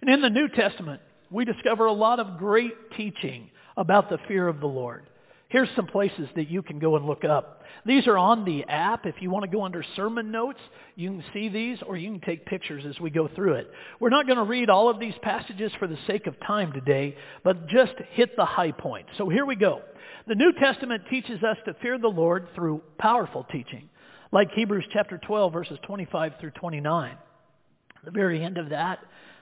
And 0.00 0.09
in 0.09 0.23
the 0.23 0.31
New 0.31 0.49
Testament, 0.49 1.03
we 1.31 1.45
discover 1.45 1.85
a 1.85 1.93
lot 1.93 2.19
of 2.19 2.38
great 2.38 2.73
teaching 2.97 3.50
about 3.77 4.09
the 4.09 4.19
fear 4.27 4.49
of 4.49 4.61
the 4.61 4.67
Lord. 4.67 5.05
Here's 5.49 5.69
some 5.75 5.87
places 5.87 6.28
that 6.37 6.50
you 6.50 6.62
can 6.62 6.78
go 6.78 6.97
and 6.97 7.07
look 7.07 7.25
up. 7.25 7.62
These 7.87 8.07
are 8.07 8.19
on 8.19 8.45
the 8.45 8.64
app. 8.64 9.07
If 9.07 9.14
you 9.21 9.31
want 9.31 9.45
to 9.45 9.50
go 9.50 9.64
under 9.64 9.83
sermon 9.97 10.31
notes, 10.31 10.59
you 10.95 11.09
can 11.09 11.25
see 11.33 11.49
these 11.49 11.78
or 11.87 11.97
you 11.97 12.11
can 12.11 12.21
take 12.21 12.45
pictures 12.45 12.85
as 12.87 13.00
we 13.00 13.09
go 13.09 13.28
through 13.35 13.55
it. 13.55 13.71
We're 13.99 14.11
not 14.11 14.26
going 14.26 14.37
to 14.37 14.45
read 14.45 14.69
all 14.69 14.90
of 14.90 15.00
these 15.00 15.14
passages 15.23 15.73
for 15.78 15.87
the 15.88 15.97
sake 16.07 16.26
of 16.26 16.38
time 16.40 16.73
today, 16.73 17.17
but 17.45 17.67
just 17.67 17.95
hit 18.11 18.37
the 18.37 18.45
high 18.45 18.73
point. 18.73 19.07
So 19.17 19.31
here 19.31 19.47
we 19.47 19.57
go. 19.57 19.81
The 20.26 20.35
New 20.35 20.52
Testament 20.52 21.05
teaches 21.09 21.43
us 21.43 21.57
to 21.64 21.75
fear 21.81 21.99
the 21.99 22.09
Lord 22.09 22.49
through 22.55 22.83
powerful 22.99 23.47
teaching, 23.50 23.88
like 24.31 24.50
Hebrews 24.52 24.85
chapter 24.93 25.17
12 25.17 25.50
verses 25.50 25.78
25 25.87 26.33
through 26.40 26.50
29. 26.50 27.12
At 27.12 28.05
the 28.05 28.11
very 28.11 28.45
end 28.45 28.59
of 28.59 28.69
that, 28.69 28.99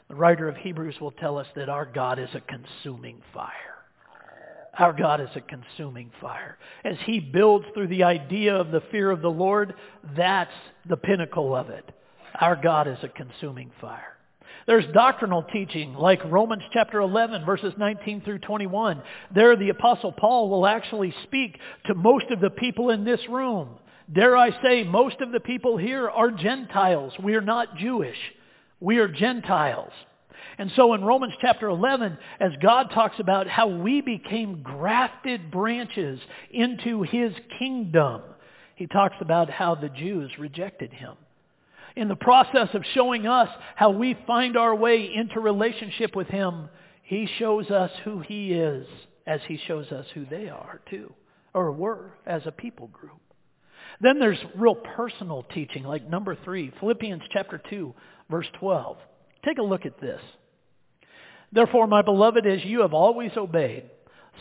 the 0.09 0.15
writer 0.15 0.49
of 0.49 0.57
Hebrews 0.57 1.01
will 1.01 1.11
tell 1.11 1.37
us 1.37 1.49
that 1.57 1.69
our 1.69 1.85
God 1.85 2.21
is 2.21 2.29
a 2.33 2.41
consuming 2.41 3.23
fire. 3.35 3.75
Our 4.78 4.92
God 4.92 5.21
is 5.21 5.30
a 5.35 5.40
consuming 5.40 6.11
fire. 6.21 6.59
As 6.85 6.97
he 7.06 7.18
builds 7.18 7.64
through 7.73 7.88
the 7.88 8.04
idea 8.04 8.54
of 8.54 8.71
the 8.71 8.83
fear 8.90 9.11
of 9.11 9.23
the 9.23 9.30
Lord, 9.30 9.75
that's 10.16 10.50
the 10.88 10.97
pinnacle 10.97 11.54
of 11.54 11.71
it. 11.71 11.90
Our 12.40 12.56
God 12.56 12.87
is 12.87 12.99
a 13.02 13.09
consuming 13.09 13.71
fire. 13.80 14.16
There's 14.66 14.85
doctrinal 14.92 15.45
teaching 15.45 15.95
like 15.95 16.23
Romans 16.25 16.64
chapter 16.73 17.00
11 17.00 17.45
verses 17.45 17.73
19 17.78 18.23
through 18.23 18.40
21. 18.40 19.00
There 19.35 19.56
the 19.56 19.71
apostle 19.71 20.12
Paul 20.12 20.50
will 20.50 20.66
actually 20.66 21.14
speak 21.23 21.59
to 21.87 21.95
most 21.95 22.26
of 22.30 22.40
the 22.40 22.50
people 22.50 22.90
in 22.90 23.04
this 23.04 23.21
room. 23.30 23.68
Dare 24.12 24.37
I 24.37 24.50
say, 24.62 24.85
most 24.85 25.21
of 25.21 25.33
the 25.33 25.40
people 25.40 25.76
here 25.76 26.09
are 26.09 26.30
Gentiles. 26.30 27.12
We 27.23 27.35
are 27.35 27.40
not 27.40 27.76
Jewish. 27.76 28.18
We 28.80 28.99
are 28.99 29.09
Gentiles. 29.09 29.92
And 30.59 30.71
so 30.76 30.95
in 30.95 31.05
Romans 31.05 31.35
chapter 31.40 31.69
11, 31.69 32.16
as 32.40 32.52
God 32.62 32.90
talks 32.93 33.19
about 33.19 33.47
how 33.47 33.69
we 33.69 34.00
became 34.00 34.62
grafted 34.62 35.50
branches 35.50 36.21
into 36.50 37.02
his 37.02 37.33
kingdom, 37.59 38.23
he 38.75 38.87
talks 38.87 39.16
about 39.21 39.50
how 39.50 39.75
the 39.75 39.88
Jews 39.88 40.31
rejected 40.38 40.93
him. 40.93 41.14
In 41.97 42.09
the 42.09 42.16
process 42.16 42.69
of 42.75 42.85
showing 42.95 43.26
us 43.26 43.49
how 43.75 43.90
we 43.90 44.16
find 44.26 44.57
our 44.57 44.75
way 44.75 45.11
into 45.14 45.40
relationship 45.40 46.14
with 46.14 46.28
him, 46.28 46.69
he 47.02 47.28
shows 47.38 47.71
us 47.71 47.90
who 48.05 48.21
he 48.21 48.52
is 48.52 48.87
as 49.26 49.40
he 49.47 49.59
shows 49.66 49.90
us 49.93 50.07
who 50.14 50.26
they 50.26 50.49
are 50.49 50.81
too, 50.90 51.12
or 51.55 51.73
were 51.73 52.12
as 52.26 52.43
a 52.47 52.52
people 52.52 52.88
group. 52.88 53.21
Then 54.00 54.19
there's 54.19 54.38
real 54.57 54.75
personal 54.75 55.45
teaching, 55.55 55.85
like 55.85 56.09
number 56.09 56.37
three, 56.45 56.71
Philippians 56.81 57.23
chapter 57.33 57.61
2, 57.71 57.95
verse 58.31 58.47
12. 58.59 58.99
Take 59.47 59.59
a 59.59 59.62
look 59.62 59.87
at 59.87 60.00
this. 60.00 60.21
Therefore, 61.53 61.87
my 61.87 62.03
beloved, 62.03 62.47
as 62.47 62.65
you 62.65 62.81
have 62.81 62.93
always 62.93 63.31
obeyed, 63.37 63.85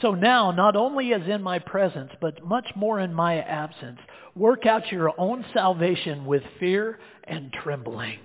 so 0.02 0.14
now, 0.14 0.52
not 0.52 0.76
only 0.76 1.14
as 1.14 1.22
in 1.28 1.42
my 1.42 1.60
presence, 1.60 2.12
but 2.20 2.46
much 2.46 2.68
more 2.76 3.00
in 3.00 3.14
my 3.14 3.40
absence, 3.40 4.00
work 4.36 4.66
out 4.66 4.92
your 4.92 5.14
own 5.18 5.46
salvation 5.54 6.26
with 6.26 6.44
fear 6.60 7.00
and 7.24 7.54
trembling. 7.54 8.20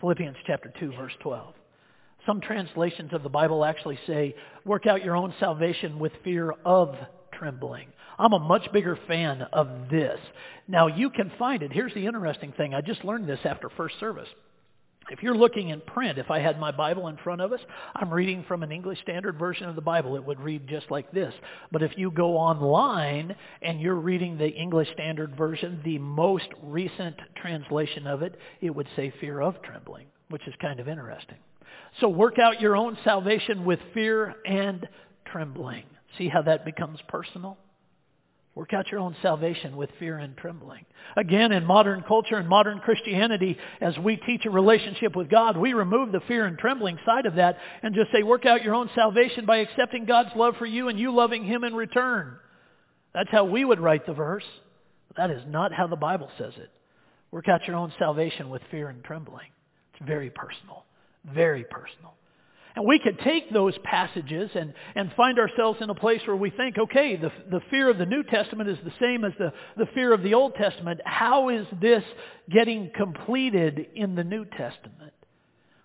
Philippians 0.00 0.36
chapter 0.46 0.72
2, 0.78 0.92
verse 0.92 1.14
12. 1.20 1.54
Some 2.26 2.40
translations 2.40 3.12
of 3.14 3.22
the 3.22 3.30
Bible 3.30 3.64
actually 3.64 3.98
say, 4.06 4.34
work 4.64 4.86
out 4.86 5.04
your 5.04 5.16
own 5.16 5.32
salvation 5.40 5.98
with 5.98 6.12
fear 6.24 6.52
of 6.64 6.94
trembling. 7.32 7.88
I'm 8.18 8.32
a 8.32 8.38
much 8.38 8.70
bigger 8.72 8.98
fan 9.06 9.42
of 9.52 9.88
this. 9.90 10.18
Now, 10.66 10.88
you 10.88 11.08
can 11.08 11.30
find 11.38 11.62
it. 11.62 11.72
Here's 11.72 11.94
the 11.94 12.04
interesting 12.04 12.52
thing. 12.52 12.74
I 12.74 12.80
just 12.82 13.04
learned 13.04 13.28
this 13.28 13.40
after 13.44 13.70
first 13.70 13.98
service. 14.00 14.28
If 15.10 15.22
you're 15.22 15.36
looking 15.36 15.70
in 15.70 15.80
print, 15.80 16.18
if 16.18 16.30
I 16.30 16.40
had 16.40 16.60
my 16.60 16.70
Bible 16.70 17.08
in 17.08 17.16
front 17.18 17.40
of 17.40 17.52
us, 17.52 17.60
I'm 17.94 18.12
reading 18.12 18.44
from 18.46 18.62
an 18.62 18.70
English 18.70 19.00
Standard 19.02 19.38
Version 19.38 19.68
of 19.68 19.74
the 19.74 19.80
Bible. 19.80 20.16
It 20.16 20.24
would 20.24 20.40
read 20.40 20.68
just 20.68 20.90
like 20.90 21.10
this. 21.12 21.32
But 21.72 21.82
if 21.82 21.92
you 21.96 22.10
go 22.10 22.36
online 22.36 23.34
and 23.62 23.80
you're 23.80 23.94
reading 23.94 24.36
the 24.36 24.48
English 24.48 24.88
Standard 24.92 25.34
Version, 25.36 25.80
the 25.84 25.98
most 25.98 26.48
recent 26.62 27.16
translation 27.36 28.06
of 28.06 28.22
it, 28.22 28.36
it 28.60 28.74
would 28.74 28.88
say 28.96 29.12
fear 29.20 29.40
of 29.40 29.62
trembling, 29.62 30.06
which 30.28 30.46
is 30.46 30.54
kind 30.60 30.78
of 30.78 30.88
interesting. 30.88 31.38
So 32.00 32.08
work 32.08 32.38
out 32.38 32.60
your 32.60 32.76
own 32.76 32.98
salvation 33.02 33.64
with 33.64 33.80
fear 33.94 34.34
and 34.44 34.86
trembling. 35.24 35.84
See 36.18 36.28
how 36.28 36.42
that 36.42 36.64
becomes 36.64 36.98
personal? 37.08 37.56
Work 38.58 38.74
out 38.74 38.90
your 38.90 38.98
own 38.98 39.14
salvation 39.22 39.76
with 39.76 39.88
fear 40.00 40.18
and 40.18 40.36
trembling. 40.36 40.84
Again, 41.16 41.52
in 41.52 41.64
modern 41.64 42.02
culture 42.02 42.34
and 42.34 42.48
modern 42.48 42.80
Christianity, 42.80 43.56
as 43.80 43.96
we 43.98 44.16
teach 44.16 44.46
a 44.46 44.50
relationship 44.50 45.14
with 45.14 45.30
God, 45.30 45.56
we 45.56 45.74
remove 45.74 46.10
the 46.10 46.18
fear 46.26 46.44
and 46.44 46.58
trembling 46.58 46.98
side 47.06 47.26
of 47.26 47.36
that 47.36 47.56
and 47.84 47.94
just 47.94 48.10
say, 48.10 48.24
work 48.24 48.46
out 48.46 48.64
your 48.64 48.74
own 48.74 48.90
salvation 48.96 49.46
by 49.46 49.58
accepting 49.58 50.06
God's 50.06 50.30
love 50.34 50.56
for 50.58 50.66
you 50.66 50.88
and 50.88 50.98
you 50.98 51.14
loving 51.14 51.44
him 51.44 51.62
in 51.62 51.72
return. 51.72 52.34
That's 53.14 53.30
how 53.30 53.44
we 53.44 53.64
would 53.64 53.78
write 53.78 54.06
the 54.06 54.12
verse. 54.12 54.42
That 55.16 55.30
is 55.30 55.42
not 55.46 55.72
how 55.72 55.86
the 55.86 55.94
Bible 55.94 56.28
says 56.36 56.54
it. 56.56 56.72
Work 57.30 57.48
out 57.48 57.64
your 57.68 57.76
own 57.76 57.92
salvation 57.96 58.50
with 58.50 58.62
fear 58.72 58.88
and 58.88 59.04
trembling. 59.04 59.50
It's 59.94 60.04
very 60.04 60.30
personal. 60.30 60.84
Very 61.32 61.62
personal. 61.62 62.14
And 62.78 62.86
we 62.86 63.00
could 63.00 63.18
take 63.18 63.52
those 63.52 63.76
passages 63.82 64.52
and, 64.54 64.72
and 64.94 65.10
find 65.16 65.40
ourselves 65.40 65.80
in 65.82 65.90
a 65.90 65.96
place 65.96 66.20
where 66.26 66.36
we 66.36 66.50
think, 66.50 66.78
okay, 66.78 67.16
the, 67.16 67.32
the 67.50 67.60
fear 67.72 67.90
of 67.90 67.98
the 67.98 68.06
New 68.06 68.22
Testament 68.22 68.70
is 68.70 68.78
the 68.84 68.92
same 69.00 69.24
as 69.24 69.32
the, 69.36 69.52
the 69.76 69.86
fear 69.94 70.12
of 70.12 70.22
the 70.22 70.34
Old 70.34 70.54
Testament. 70.54 71.00
How 71.04 71.48
is 71.48 71.66
this 71.80 72.04
getting 72.48 72.92
completed 72.94 73.88
in 73.96 74.14
the 74.14 74.22
New 74.22 74.44
Testament? 74.44 75.12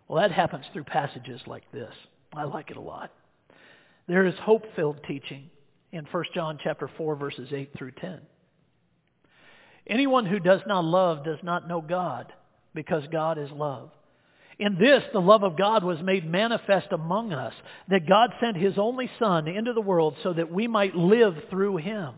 Well, 0.08 0.22
that 0.22 0.32
happens 0.32 0.66
through 0.72 0.84
passages 0.84 1.42
like 1.48 1.64
this. 1.72 1.92
I 2.32 2.44
like 2.44 2.70
it 2.70 2.78
a 2.78 2.82
lot. 2.82 3.12
There 4.08 4.28
is 4.28 4.36
hope-filled 4.44 5.00
teaching 5.08 5.50
in 5.94 6.06
1 6.06 6.24
John 6.36 6.60
chapter 6.64 6.88
4, 6.96 7.16
verses 7.16 7.50
8 7.52 7.72
through 7.76 7.94
10. 7.94 8.20
Anyone 9.88 10.28
who 10.28 10.38
does 10.38 10.62
not 10.68 10.86
love 10.86 11.26
does 11.26 11.40
not 11.42 11.68
know 11.68 11.82
God, 11.82 12.32
because 12.76 13.04
God 13.12 13.40
is 13.40 13.50
love. 13.50 13.90
In 14.60 14.78
this, 14.78 15.04
the 15.12 15.20
love 15.20 15.44
of 15.44 15.58
God 15.58 15.84
was 15.84 16.02
made 16.02 16.30
manifest 16.30 16.88
among 16.92 17.34
us, 17.34 17.54
that 17.90 18.08
God 18.08 18.32
sent 18.40 18.58
his 18.58 18.78
only 18.78 19.10
Son 19.20 19.48
into 19.48 19.74
the 19.74 19.82
world 19.82 20.16
so 20.22 20.34
that 20.34 20.52
we 20.52 20.68
might 20.68 20.96
live 20.96 21.36
through 21.50 21.78
him. 21.78 22.14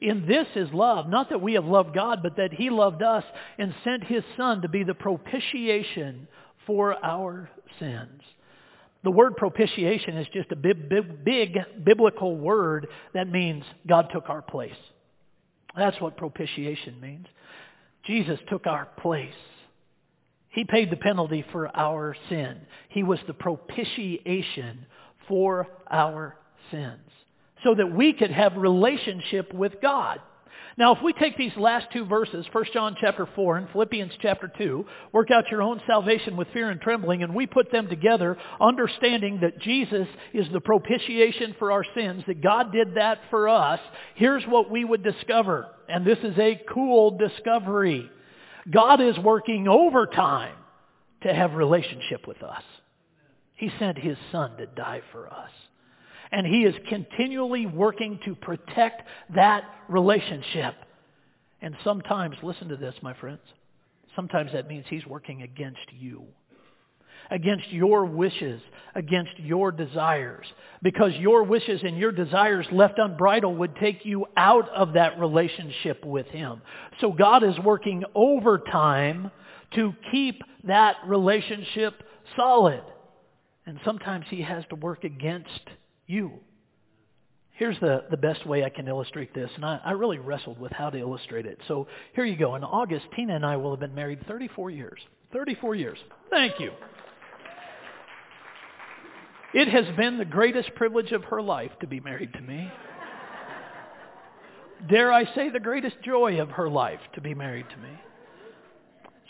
In 0.00 0.26
this 0.26 0.46
is 0.54 0.72
love, 0.72 1.08
not 1.08 1.30
that 1.30 1.40
we 1.40 1.54
have 1.54 1.64
loved 1.64 1.94
God, 1.94 2.20
but 2.22 2.36
that 2.36 2.52
he 2.52 2.70
loved 2.70 3.02
us 3.02 3.24
and 3.58 3.74
sent 3.84 4.04
his 4.04 4.22
Son 4.36 4.62
to 4.62 4.68
be 4.68 4.84
the 4.84 4.94
propitiation 4.94 6.28
for 6.66 6.94
our 7.04 7.50
sins. 7.78 8.22
The 9.04 9.10
word 9.10 9.36
propitiation 9.36 10.16
is 10.16 10.26
just 10.32 10.50
a 10.52 10.56
big, 10.56 10.88
big, 10.88 11.24
big 11.24 11.56
biblical 11.84 12.36
word 12.36 12.88
that 13.14 13.28
means 13.28 13.64
God 13.86 14.08
took 14.12 14.28
our 14.28 14.42
place. 14.42 14.72
That's 15.76 16.00
what 16.00 16.16
propitiation 16.16 17.00
means. 17.00 17.26
Jesus 18.04 18.38
took 18.48 18.66
our 18.66 18.86
place. 19.00 19.32
He 20.58 20.64
paid 20.64 20.90
the 20.90 20.96
penalty 20.96 21.44
for 21.52 21.70
our 21.72 22.16
sin. 22.28 22.56
He 22.88 23.04
was 23.04 23.20
the 23.28 23.32
propitiation 23.32 24.86
for 25.28 25.68
our 25.88 26.34
sins 26.72 26.98
so 27.62 27.76
that 27.76 27.94
we 27.94 28.12
could 28.12 28.32
have 28.32 28.56
relationship 28.56 29.54
with 29.54 29.80
God. 29.80 30.18
Now, 30.76 30.96
if 30.96 30.98
we 31.00 31.12
take 31.12 31.36
these 31.36 31.56
last 31.56 31.86
two 31.92 32.04
verses, 32.06 32.44
1 32.50 32.64
John 32.74 32.96
chapter 33.00 33.28
4 33.36 33.56
and 33.56 33.70
Philippians 33.70 34.10
chapter 34.20 34.50
2, 34.58 34.84
work 35.12 35.30
out 35.30 35.44
your 35.48 35.62
own 35.62 35.80
salvation 35.86 36.36
with 36.36 36.48
fear 36.52 36.70
and 36.70 36.80
trembling, 36.80 37.22
and 37.22 37.36
we 37.36 37.46
put 37.46 37.70
them 37.70 37.88
together, 37.88 38.36
understanding 38.60 39.38
that 39.42 39.60
Jesus 39.60 40.08
is 40.34 40.46
the 40.52 40.60
propitiation 40.60 41.54
for 41.60 41.70
our 41.70 41.84
sins, 41.94 42.24
that 42.26 42.42
God 42.42 42.72
did 42.72 42.96
that 42.96 43.20
for 43.30 43.48
us, 43.48 43.78
here's 44.16 44.42
what 44.42 44.72
we 44.72 44.84
would 44.84 45.04
discover. 45.04 45.68
And 45.88 46.04
this 46.04 46.18
is 46.24 46.36
a 46.36 46.60
cool 46.74 47.16
discovery. 47.16 48.10
God 48.70 49.00
is 49.00 49.18
working 49.18 49.68
overtime 49.68 50.54
to 51.22 51.32
have 51.32 51.54
relationship 51.54 52.26
with 52.26 52.42
us. 52.42 52.62
He 53.54 53.70
sent 53.78 53.98
his 53.98 54.16
son 54.30 54.56
to 54.58 54.66
die 54.66 55.02
for 55.12 55.28
us. 55.28 55.50
And 56.30 56.46
he 56.46 56.64
is 56.64 56.74
continually 56.88 57.66
working 57.66 58.20
to 58.24 58.34
protect 58.34 59.02
that 59.34 59.64
relationship. 59.88 60.74
And 61.62 61.74
sometimes, 61.82 62.36
listen 62.42 62.68
to 62.68 62.76
this, 62.76 62.94
my 63.02 63.14
friends, 63.14 63.40
sometimes 64.14 64.52
that 64.52 64.68
means 64.68 64.84
he's 64.88 65.06
working 65.06 65.42
against 65.42 65.80
you 65.98 66.24
against 67.30 67.70
your 67.70 68.04
wishes, 68.04 68.60
against 68.94 69.38
your 69.38 69.72
desires. 69.72 70.46
Because 70.82 71.12
your 71.14 71.42
wishes 71.42 71.80
and 71.82 71.98
your 71.98 72.12
desires 72.12 72.66
left 72.72 72.98
unbridled 72.98 73.58
would 73.58 73.76
take 73.76 74.04
you 74.04 74.26
out 74.36 74.68
of 74.70 74.94
that 74.94 75.18
relationship 75.18 76.04
with 76.04 76.26
him. 76.26 76.62
So 77.00 77.12
God 77.12 77.42
is 77.42 77.58
working 77.58 78.04
overtime 78.14 79.30
to 79.74 79.94
keep 80.10 80.42
that 80.64 80.96
relationship 81.06 81.94
solid. 82.36 82.82
And 83.66 83.78
sometimes 83.84 84.24
he 84.28 84.42
has 84.42 84.64
to 84.70 84.76
work 84.76 85.04
against 85.04 85.60
you. 86.06 86.32
Here's 87.58 87.78
the, 87.80 88.04
the 88.08 88.16
best 88.16 88.46
way 88.46 88.64
I 88.64 88.68
can 88.68 88.86
illustrate 88.86 89.34
this, 89.34 89.50
and 89.56 89.64
I, 89.64 89.80
I 89.84 89.90
really 89.90 90.18
wrestled 90.18 90.60
with 90.60 90.70
how 90.70 90.90
to 90.90 90.98
illustrate 90.98 91.44
it. 91.44 91.58
So 91.66 91.88
here 92.14 92.24
you 92.24 92.36
go. 92.36 92.54
In 92.54 92.62
August, 92.62 93.06
Tina 93.16 93.34
and 93.34 93.44
I 93.44 93.56
will 93.56 93.72
have 93.72 93.80
been 93.80 93.96
married 93.96 94.24
34 94.28 94.70
years. 94.70 95.00
34 95.32 95.74
years. 95.74 95.98
Thank 96.30 96.60
you. 96.60 96.70
It 99.54 99.68
has 99.68 99.86
been 99.96 100.18
the 100.18 100.24
greatest 100.24 100.74
privilege 100.74 101.12
of 101.12 101.24
her 101.24 101.40
life 101.40 101.70
to 101.80 101.86
be 101.86 102.00
married 102.00 102.34
to 102.34 102.40
me. 102.40 102.70
dare 104.88 105.12
I 105.12 105.24
say, 105.34 105.48
the 105.48 105.60
greatest 105.60 105.96
joy 106.04 106.40
of 106.40 106.50
her 106.50 106.68
life 106.68 107.00
to 107.14 107.20
be 107.20 107.34
married 107.34 107.66
to 107.70 107.76
me. 107.78 107.88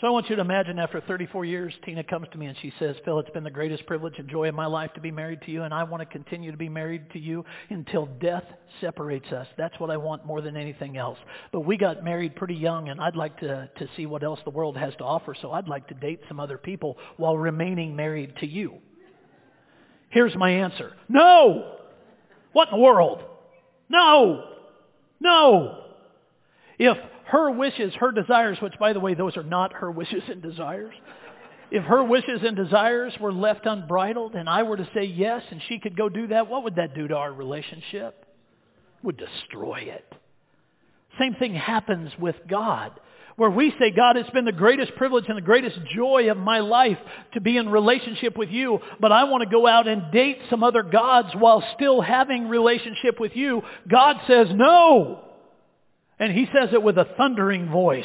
So 0.01 0.07
I 0.07 0.11
want 0.11 0.29
you 0.29 0.37
to 0.37 0.41
imagine 0.41 0.79
after 0.79 1.01
34 1.01 1.43
years, 1.43 1.73
Tina 1.83 2.05
comes 2.05 2.27
to 2.31 2.37
me 2.37 2.45
and 2.45 2.57
she 2.61 2.71
says, 2.79 2.95
Phil, 3.03 3.19
it's 3.19 3.29
been 3.31 3.43
the 3.43 3.49
greatest 3.49 3.85
privilege 3.85 4.13
and 4.17 4.29
joy 4.29 4.47
of 4.47 4.55
my 4.55 4.65
life 4.65 4.93
to 4.93 5.01
be 5.01 5.11
married 5.11 5.41
to 5.41 5.51
you, 5.51 5.63
and 5.63 5.73
I 5.73 5.83
want 5.83 5.99
to 5.99 6.05
continue 6.05 6.51
to 6.51 6.57
be 6.57 6.69
married 6.69 7.11
to 7.11 7.19
you 7.19 7.43
until 7.69 8.05
death 8.05 8.45
separates 8.79 9.29
us. 9.33 9.45
That's 9.57 9.77
what 9.77 9.89
I 9.89 9.97
want 9.97 10.25
more 10.25 10.39
than 10.39 10.55
anything 10.55 10.95
else. 10.95 11.17
But 11.51 11.61
we 11.61 11.75
got 11.75 12.01
married 12.01 12.37
pretty 12.37 12.55
young, 12.55 12.87
and 12.87 13.01
I'd 13.01 13.17
like 13.17 13.39
to, 13.39 13.69
to 13.77 13.89
see 13.97 14.05
what 14.05 14.23
else 14.23 14.39
the 14.45 14.51
world 14.51 14.77
has 14.77 14.93
to 14.99 15.03
offer, 15.03 15.35
so 15.41 15.51
I'd 15.51 15.67
like 15.67 15.89
to 15.89 15.95
date 15.95 16.21
some 16.29 16.39
other 16.39 16.57
people 16.57 16.97
while 17.17 17.37
remaining 17.37 17.93
married 17.93 18.37
to 18.37 18.47
you. 18.47 18.79
Here's 20.09 20.35
my 20.35 20.49
answer. 20.49 20.93
No! 21.07 21.75
What 22.51 22.69
in 22.69 22.77
the 22.77 22.83
world? 22.83 23.23
No! 23.89 24.45
No! 25.19 25.83
If 26.77 26.97
her 27.25 27.51
wishes, 27.51 27.93
her 27.95 28.11
desires, 28.11 28.57
which 28.61 28.73
by 28.79 28.93
the 28.93 28.99
way, 28.99 29.13
those 29.13 29.37
are 29.37 29.43
not 29.43 29.73
her 29.73 29.91
wishes 29.91 30.23
and 30.27 30.41
desires. 30.41 30.93
If 31.71 31.83
her 31.83 32.03
wishes 32.03 32.41
and 32.43 32.55
desires 32.55 33.13
were 33.19 33.31
left 33.31 33.65
unbridled 33.65 34.33
and 34.33 34.49
I 34.49 34.63
were 34.63 34.77
to 34.77 34.89
say 34.95 35.03
yes 35.03 35.43
and 35.51 35.61
she 35.67 35.77
could 35.77 35.95
go 35.95 36.09
do 36.09 36.27
that, 36.27 36.49
what 36.49 36.63
would 36.63 36.77
that 36.77 36.95
do 36.95 37.07
to 37.07 37.15
our 37.15 37.31
relationship? 37.31 38.25
It 38.97 39.05
would 39.05 39.17
destroy 39.17 39.81
it. 39.81 40.15
Same 41.19 41.35
thing 41.35 41.53
happens 41.53 42.11
with 42.17 42.35
God 42.47 42.99
where 43.39 43.49
we 43.49 43.73
say, 43.79 43.89
God, 43.89 44.17
it's 44.17 44.29
been 44.31 44.43
the 44.43 44.51
greatest 44.51 44.93
privilege 44.97 45.23
and 45.29 45.37
the 45.37 45.41
greatest 45.41 45.79
joy 45.95 46.29
of 46.29 46.35
my 46.37 46.59
life 46.59 46.97
to 47.33 47.39
be 47.39 47.55
in 47.55 47.69
relationship 47.69 48.37
with 48.37 48.49
you, 48.49 48.79
but 48.99 49.13
I 49.13 49.23
want 49.23 49.43
to 49.43 49.49
go 49.49 49.65
out 49.65 49.87
and 49.87 50.11
date 50.11 50.39
some 50.49 50.61
other 50.61 50.83
gods 50.83 51.29
while 51.33 51.63
still 51.75 52.01
having 52.01 52.49
relationship 52.49 53.17
with 53.17 53.31
you. 53.35 53.61
God 53.89 54.17
says, 54.27 54.47
no. 54.51 55.23
And 56.19 56.33
he 56.33 56.47
says 56.47 56.73
it 56.73 56.83
with 56.83 56.97
a 56.97 57.07
thundering 57.15 57.69
voice 57.69 58.03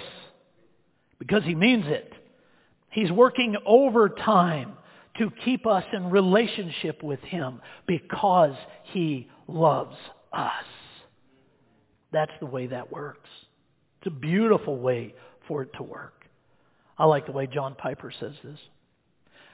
because 1.18 1.42
he 1.42 1.56
means 1.56 1.86
it. 1.88 2.12
He's 2.90 3.10
working 3.10 3.56
overtime 3.66 4.74
to 5.18 5.32
keep 5.44 5.66
us 5.66 5.84
in 5.92 6.10
relationship 6.10 7.02
with 7.02 7.20
him 7.22 7.60
because 7.88 8.54
he 8.84 9.28
loves 9.48 9.96
us. 10.32 10.64
That's 12.12 12.32
the 12.38 12.46
way 12.46 12.68
that 12.68 12.92
works. 12.92 13.28
It's 14.04 14.14
a 14.14 14.20
beautiful 14.20 14.76
way 14.76 15.14
for 15.48 15.62
it 15.62 15.70
to 15.78 15.82
work. 15.82 16.26
I 16.98 17.06
like 17.06 17.24
the 17.24 17.32
way 17.32 17.46
John 17.46 17.74
Piper 17.74 18.12
says 18.20 18.34
this. 18.44 18.58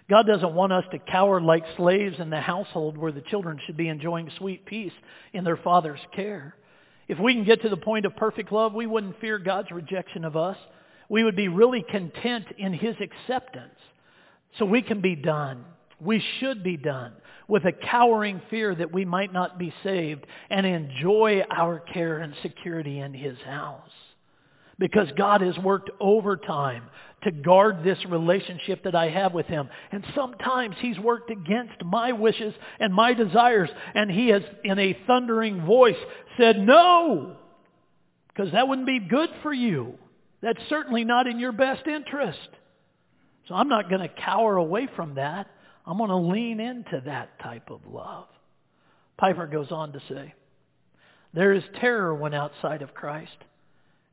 God 0.08 0.26
doesn't 0.26 0.54
want 0.54 0.72
us 0.72 0.82
to 0.90 0.98
cower 0.98 1.40
like 1.40 1.62
slaves 1.76 2.16
in 2.18 2.30
the 2.30 2.40
household 2.40 2.98
where 2.98 3.12
the 3.12 3.20
children 3.20 3.60
should 3.64 3.76
be 3.76 3.86
enjoying 3.86 4.28
sweet 4.38 4.66
peace 4.66 4.92
in 5.32 5.44
their 5.44 5.56
father's 5.56 6.00
care. 6.16 6.56
If 7.06 7.20
we 7.20 7.32
can 7.32 7.44
get 7.44 7.62
to 7.62 7.68
the 7.68 7.76
point 7.76 8.06
of 8.06 8.16
perfect 8.16 8.50
love, 8.50 8.74
we 8.74 8.88
wouldn't 8.88 9.20
fear 9.20 9.38
God's 9.38 9.70
rejection 9.70 10.24
of 10.24 10.36
us. 10.36 10.56
We 11.08 11.22
would 11.22 11.36
be 11.36 11.46
really 11.46 11.84
content 11.88 12.46
in 12.58 12.72
his 12.72 12.96
acceptance. 13.00 13.78
So 14.58 14.64
we 14.64 14.82
can 14.82 15.00
be 15.00 15.14
done. 15.14 15.64
We 16.00 16.20
should 16.40 16.64
be 16.64 16.76
done 16.76 17.12
with 17.46 17.66
a 17.66 17.72
cowering 17.72 18.42
fear 18.50 18.74
that 18.74 18.92
we 18.92 19.04
might 19.04 19.32
not 19.32 19.60
be 19.60 19.72
saved 19.84 20.26
and 20.50 20.66
enjoy 20.66 21.44
our 21.48 21.78
care 21.78 22.18
and 22.18 22.34
security 22.42 22.98
in 22.98 23.14
his 23.14 23.38
house. 23.46 23.90
Because 24.80 25.08
God 25.16 25.42
has 25.42 25.56
worked 25.58 25.90
overtime 26.00 26.82
to 27.22 27.30
guard 27.30 27.84
this 27.84 27.98
relationship 28.08 28.84
that 28.84 28.94
I 28.94 29.10
have 29.10 29.34
with 29.34 29.44
him. 29.46 29.68
And 29.92 30.02
sometimes 30.14 30.74
he's 30.80 30.98
worked 30.98 31.30
against 31.30 31.84
my 31.84 32.12
wishes 32.12 32.54
and 32.78 32.92
my 32.92 33.12
desires. 33.12 33.68
And 33.94 34.10
he 34.10 34.28
has, 34.28 34.42
in 34.64 34.78
a 34.78 34.98
thundering 35.06 35.66
voice, 35.66 35.98
said, 36.38 36.58
no, 36.58 37.36
because 38.28 38.52
that 38.52 38.68
wouldn't 38.68 38.86
be 38.86 39.00
good 39.00 39.28
for 39.42 39.52
you. 39.52 39.94
That's 40.40 40.60
certainly 40.70 41.04
not 41.04 41.26
in 41.26 41.38
your 41.38 41.52
best 41.52 41.86
interest. 41.86 42.48
So 43.48 43.54
I'm 43.54 43.68
not 43.68 43.90
going 43.90 44.00
to 44.00 44.08
cower 44.08 44.56
away 44.56 44.88
from 44.96 45.16
that. 45.16 45.46
I'm 45.86 45.98
going 45.98 46.08
to 46.08 46.16
lean 46.16 46.58
into 46.58 47.02
that 47.04 47.38
type 47.40 47.70
of 47.70 47.80
love. 47.86 48.28
Piper 49.18 49.46
goes 49.46 49.70
on 49.70 49.92
to 49.92 50.00
say, 50.08 50.32
there 51.34 51.52
is 51.52 51.62
terror 51.80 52.14
when 52.14 52.32
outside 52.32 52.80
of 52.80 52.94
Christ 52.94 53.36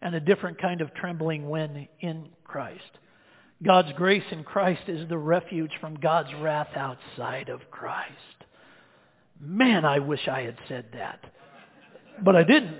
and 0.01 0.15
a 0.15 0.19
different 0.19 0.59
kind 0.61 0.81
of 0.81 0.93
trembling 0.93 1.49
when 1.49 1.87
in 1.99 2.29
Christ. 2.43 2.81
God's 3.63 3.91
grace 3.97 4.23
in 4.31 4.43
Christ 4.43 4.83
is 4.87 5.07
the 5.09 5.17
refuge 5.17 5.71
from 5.81 5.95
God's 5.99 6.29
wrath 6.39 6.69
outside 6.75 7.49
of 7.49 7.71
Christ. 7.71 8.11
Man, 9.39 9.85
I 9.85 9.99
wish 9.99 10.27
I 10.27 10.41
had 10.41 10.57
said 10.67 10.85
that. 10.93 11.19
But 12.23 12.35
I 12.35 12.43
didn't. 12.43 12.75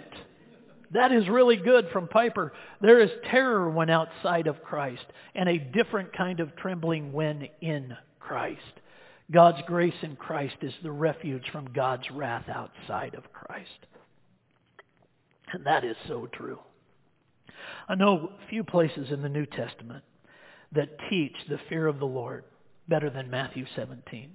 That 0.91 1.11
is 1.11 1.27
really 1.27 1.57
good 1.57 1.89
from 1.91 2.07
Piper. 2.07 2.53
There 2.81 2.99
is 3.01 3.09
terror 3.29 3.69
when 3.69 3.89
outside 3.89 4.47
of 4.47 4.63
Christ 4.63 5.05
and 5.35 5.49
a 5.49 5.57
different 5.57 6.15
kind 6.15 6.39
of 6.39 6.55
trembling 6.55 7.11
when 7.11 7.47
in 7.61 7.95
Christ. 8.19 8.61
God's 9.31 9.61
grace 9.67 9.93
in 10.01 10.15
Christ 10.15 10.55
is 10.61 10.73
the 10.83 10.91
refuge 10.91 11.49
from 11.51 11.73
God's 11.73 12.09
wrath 12.11 12.47
outside 12.47 13.15
of 13.15 13.31
Christ. 13.33 13.85
And 15.51 15.65
that 15.65 15.83
is 15.83 15.97
so 16.07 16.27
true. 16.31 16.59
I 17.87 17.95
know 17.95 18.31
few 18.49 18.63
places 18.63 19.11
in 19.11 19.21
the 19.21 19.29
New 19.29 19.45
Testament 19.45 20.03
that 20.73 20.97
teach 21.09 21.35
the 21.47 21.59
fear 21.69 21.87
of 21.87 21.99
the 21.99 22.05
Lord 22.05 22.43
better 22.87 23.09
than 23.09 23.29
Matthew 23.29 23.65
17. 23.75 24.29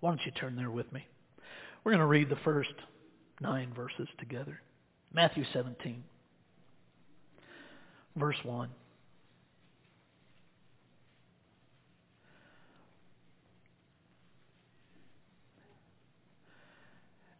Why 0.00 0.10
don't 0.10 0.24
you 0.24 0.32
turn 0.32 0.56
there 0.56 0.70
with 0.70 0.92
me? 0.92 1.06
We're 1.82 1.92
going 1.92 2.00
to 2.00 2.06
read 2.06 2.28
the 2.28 2.36
first 2.44 2.74
nine 3.40 3.72
verses 3.74 4.08
together. 4.18 4.60
Matthew 5.12 5.44
17, 5.52 6.04
verse 8.16 8.36
1. 8.44 8.68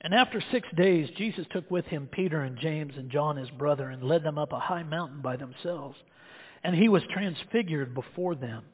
And 0.03 0.13
after 0.13 0.43
six 0.51 0.69
days, 0.77 1.09
Jesus 1.17 1.47
took 1.51 1.71
with 1.71 1.85
him 1.87 2.09
Peter 2.11 2.43
and 2.43 2.59
James 2.59 2.95
and 2.97 3.09
John 3.09 3.37
his 3.37 3.51
brother 3.51 3.89
and 3.89 4.03
led 4.03 4.25
them 4.25 4.37
up 4.37 4.53
a 4.53 4.59
high 4.59 4.83
mountain 4.83 5.21
by 5.21 5.37
themselves. 5.37 5.97
And 6.65 6.75
he 6.75 6.89
was 6.89 7.03
transfigured 7.13 7.95
before 7.95 8.35
them. 8.35 8.65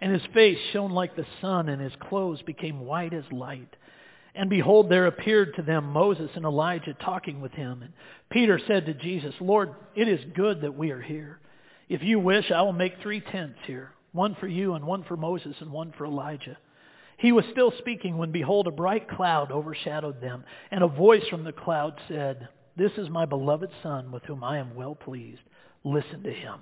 And 0.00 0.12
his 0.12 0.22
face 0.32 0.58
shone 0.72 0.92
like 0.92 1.14
the 1.14 1.26
sun, 1.40 1.68
and 1.68 1.82
his 1.82 1.92
clothes 2.08 2.40
became 2.42 2.86
white 2.86 3.12
as 3.12 3.24
light. 3.30 3.74
And 4.34 4.48
behold, 4.48 4.88
there 4.88 5.06
appeared 5.06 5.56
to 5.56 5.62
them 5.62 5.92
Moses 5.92 6.30
and 6.36 6.44
Elijah 6.44 6.94
talking 6.94 7.40
with 7.40 7.52
him. 7.52 7.82
And 7.82 7.92
Peter 8.30 8.60
said 8.66 8.86
to 8.86 8.94
Jesus, 8.94 9.34
Lord, 9.40 9.74
it 9.94 10.08
is 10.08 10.20
good 10.34 10.62
that 10.62 10.76
we 10.76 10.90
are 10.92 11.02
here. 11.02 11.40
If 11.88 12.02
you 12.02 12.20
wish, 12.20 12.50
I 12.50 12.62
will 12.62 12.72
make 12.72 13.00
three 13.02 13.20
tents 13.20 13.58
here, 13.66 13.90
one 14.12 14.36
for 14.38 14.46
you 14.46 14.74
and 14.74 14.86
one 14.86 15.04
for 15.04 15.16
Moses 15.16 15.56
and 15.60 15.72
one 15.72 15.92
for 15.98 16.06
Elijah. 16.06 16.56
He 17.18 17.32
was 17.32 17.44
still 17.50 17.72
speaking 17.78 18.16
when 18.16 18.30
behold 18.30 18.68
a 18.68 18.70
bright 18.70 19.08
cloud 19.08 19.50
overshadowed 19.50 20.20
them, 20.20 20.44
and 20.70 20.84
a 20.84 20.88
voice 20.88 21.26
from 21.28 21.42
the 21.42 21.52
cloud 21.52 21.98
said, 22.06 22.48
This 22.76 22.92
is 22.96 23.10
my 23.10 23.26
beloved 23.26 23.70
Son 23.82 24.12
with 24.12 24.22
whom 24.22 24.44
I 24.44 24.58
am 24.58 24.76
well 24.76 24.94
pleased. 24.94 25.42
Listen 25.82 26.22
to 26.22 26.32
him. 26.32 26.60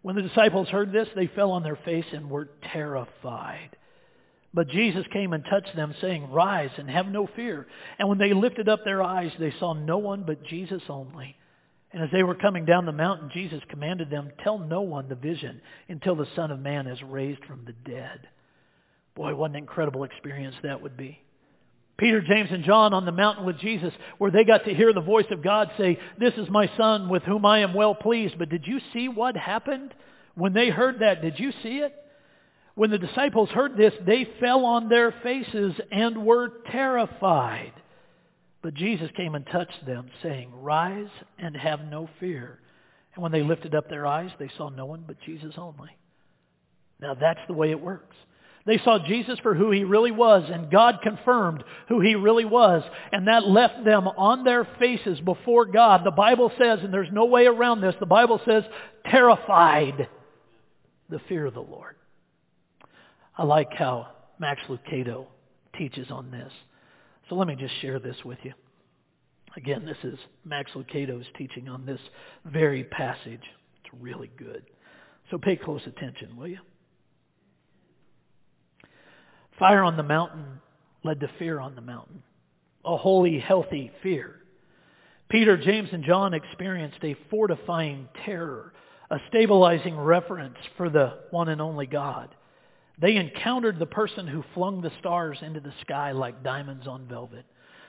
When 0.00 0.16
the 0.16 0.22
disciples 0.22 0.68
heard 0.68 0.90
this, 0.90 1.08
they 1.14 1.26
fell 1.26 1.52
on 1.52 1.62
their 1.62 1.76
face 1.76 2.06
and 2.12 2.30
were 2.30 2.48
terrified. 2.72 3.76
But 4.54 4.68
Jesus 4.68 5.04
came 5.12 5.34
and 5.34 5.44
touched 5.44 5.76
them, 5.76 5.94
saying, 6.00 6.30
Rise 6.30 6.70
and 6.78 6.88
have 6.88 7.06
no 7.06 7.28
fear. 7.36 7.66
And 7.98 8.08
when 8.08 8.18
they 8.18 8.32
lifted 8.32 8.70
up 8.70 8.84
their 8.84 9.02
eyes, 9.02 9.32
they 9.38 9.52
saw 9.58 9.74
no 9.74 9.98
one 9.98 10.24
but 10.26 10.44
Jesus 10.44 10.82
only. 10.88 11.36
And 11.92 12.02
as 12.02 12.10
they 12.10 12.22
were 12.22 12.34
coming 12.34 12.64
down 12.64 12.86
the 12.86 12.92
mountain, 12.92 13.30
Jesus 13.34 13.60
commanded 13.68 14.08
them, 14.08 14.30
Tell 14.42 14.58
no 14.58 14.80
one 14.80 15.08
the 15.10 15.14
vision 15.14 15.60
until 15.88 16.16
the 16.16 16.28
Son 16.34 16.50
of 16.50 16.58
Man 16.58 16.86
is 16.86 17.02
raised 17.02 17.44
from 17.44 17.66
the 17.66 17.74
dead. 17.90 18.28
Boy, 19.14 19.34
what 19.34 19.50
an 19.50 19.56
incredible 19.56 20.04
experience 20.04 20.56
that 20.62 20.82
would 20.82 20.96
be. 20.96 21.20
Peter, 21.96 22.20
James, 22.20 22.50
and 22.50 22.64
John 22.64 22.92
on 22.92 23.04
the 23.04 23.12
mountain 23.12 23.44
with 23.44 23.58
Jesus 23.58 23.92
where 24.18 24.30
they 24.30 24.44
got 24.44 24.64
to 24.64 24.74
hear 24.74 24.92
the 24.92 25.00
voice 25.00 25.26
of 25.30 25.42
God 25.42 25.70
say, 25.78 25.98
This 26.18 26.34
is 26.34 26.50
my 26.50 26.68
son 26.76 27.08
with 27.08 27.22
whom 27.22 27.46
I 27.46 27.60
am 27.60 27.72
well 27.72 27.94
pleased. 27.94 28.36
But 28.38 28.48
did 28.48 28.66
you 28.66 28.80
see 28.92 29.08
what 29.08 29.36
happened 29.36 29.94
when 30.34 30.52
they 30.52 30.70
heard 30.70 31.00
that? 31.00 31.22
Did 31.22 31.38
you 31.38 31.52
see 31.62 31.78
it? 31.78 31.94
When 32.74 32.90
the 32.90 32.98
disciples 32.98 33.50
heard 33.50 33.76
this, 33.76 33.94
they 34.04 34.28
fell 34.40 34.64
on 34.64 34.88
their 34.88 35.14
faces 35.22 35.74
and 35.92 36.26
were 36.26 36.50
terrified. 36.72 37.72
But 38.62 38.74
Jesus 38.74 39.10
came 39.16 39.36
and 39.36 39.46
touched 39.46 39.86
them, 39.86 40.10
saying, 40.22 40.50
Rise 40.52 41.10
and 41.38 41.56
have 41.56 41.82
no 41.84 42.08
fear. 42.18 42.58
And 43.14 43.22
when 43.22 43.30
they 43.30 43.42
lifted 43.42 43.76
up 43.76 43.88
their 43.88 44.06
eyes, 44.06 44.30
they 44.40 44.50
saw 44.56 44.70
no 44.70 44.86
one 44.86 45.04
but 45.06 45.20
Jesus 45.24 45.54
only. 45.56 45.90
Now 47.00 47.14
that's 47.14 47.40
the 47.46 47.54
way 47.54 47.70
it 47.70 47.80
works. 47.80 48.16
They 48.66 48.78
saw 48.78 48.98
Jesus 48.98 49.38
for 49.40 49.54
who 49.54 49.70
he 49.70 49.84
really 49.84 50.10
was, 50.10 50.48
and 50.50 50.70
God 50.70 51.00
confirmed 51.02 51.62
who 51.88 52.00
he 52.00 52.14
really 52.14 52.46
was, 52.46 52.82
and 53.12 53.28
that 53.28 53.46
left 53.46 53.84
them 53.84 54.08
on 54.08 54.44
their 54.44 54.66
faces 54.78 55.20
before 55.20 55.66
God. 55.66 56.02
The 56.04 56.10
Bible 56.10 56.50
says, 56.58 56.78
and 56.82 56.92
there's 56.92 57.12
no 57.12 57.26
way 57.26 57.46
around 57.46 57.82
this, 57.82 57.94
the 58.00 58.06
Bible 58.06 58.40
says, 58.46 58.64
terrified 59.10 60.08
the 61.10 61.20
fear 61.28 61.44
of 61.44 61.54
the 61.54 61.60
Lord. 61.60 61.96
I 63.36 63.44
like 63.44 63.72
how 63.74 64.08
Max 64.38 64.62
Lucado 64.68 65.26
teaches 65.76 66.10
on 66.10 66.30
this. 66.30 66.52
So 67.28 67.34
let 67.34 67.46
me 67.46 67.56
just 67.56 67.74
share 67.82 67.98
this 67.98 68.16
with 68.24 68.38
you. 68.44 68.54
Again, 69.56 69.84
this 69.84 69.98
is 70.02 70.18
Max 70.44 70.70
Lucado's 70.74 71.26
teaching 71.36 71.68
on 71.68 71.84
this 71.84 72.00
very 72.46 72.84
passage. 72.84 73.42
It's 73.84 74.00
really 74.00 74.30
good. 74.38 74.64
So 75.30 75.38
pay 75.38 75.56
close 75.56 75.82
attention, 75.86 76.36
will 76.36 76.48
you? 76.48 76.58
Fire 79.58 79.82
on 79.82 79.96
the 79.96 80.02
mountain 80.02 80.60
led 81.04 81.20
to 81.20 81.30
fear 81.38 81.60
on 81.60 81.74
the 81.74 81.80
mountain, 81.80 82.22
a 82.84 82.96
holy, 82.96 83.38
healthy 83.38 83.90
fear. 84.02 84.40
Peter, 85.28 85.56
James, 85.56 85.88
and 85.92 86.04
John 86.04 86.34
experienced 86.34 87.02
a 87.02 87.16
fortifying 87.30 88.08
terror, 88.24 88.72
a 89.10 89.18
stabilizing 89.28 89.96
reverence 89.96 90.56
for 90.76 90.90
the 90.90 91.18
one 91.30 91.48
and 91.48 91.60
only 91.60 91.86
God. 91.86 92.34
They 93.00 93.16
encountered 93.16 93.78
the 93.78 93.86
person 93.86 94.26
who 94.26 94.44
flung 94.54 94.80
the 94.80 94.92
stars 95.00 95.38
into 95.40 95.60
the 95.60 95.72
sky 95.82 96.12
like 96.12 96.42
diamonds 96.42 96.86
on 96.86 97.08
velvet, 97.08 97.44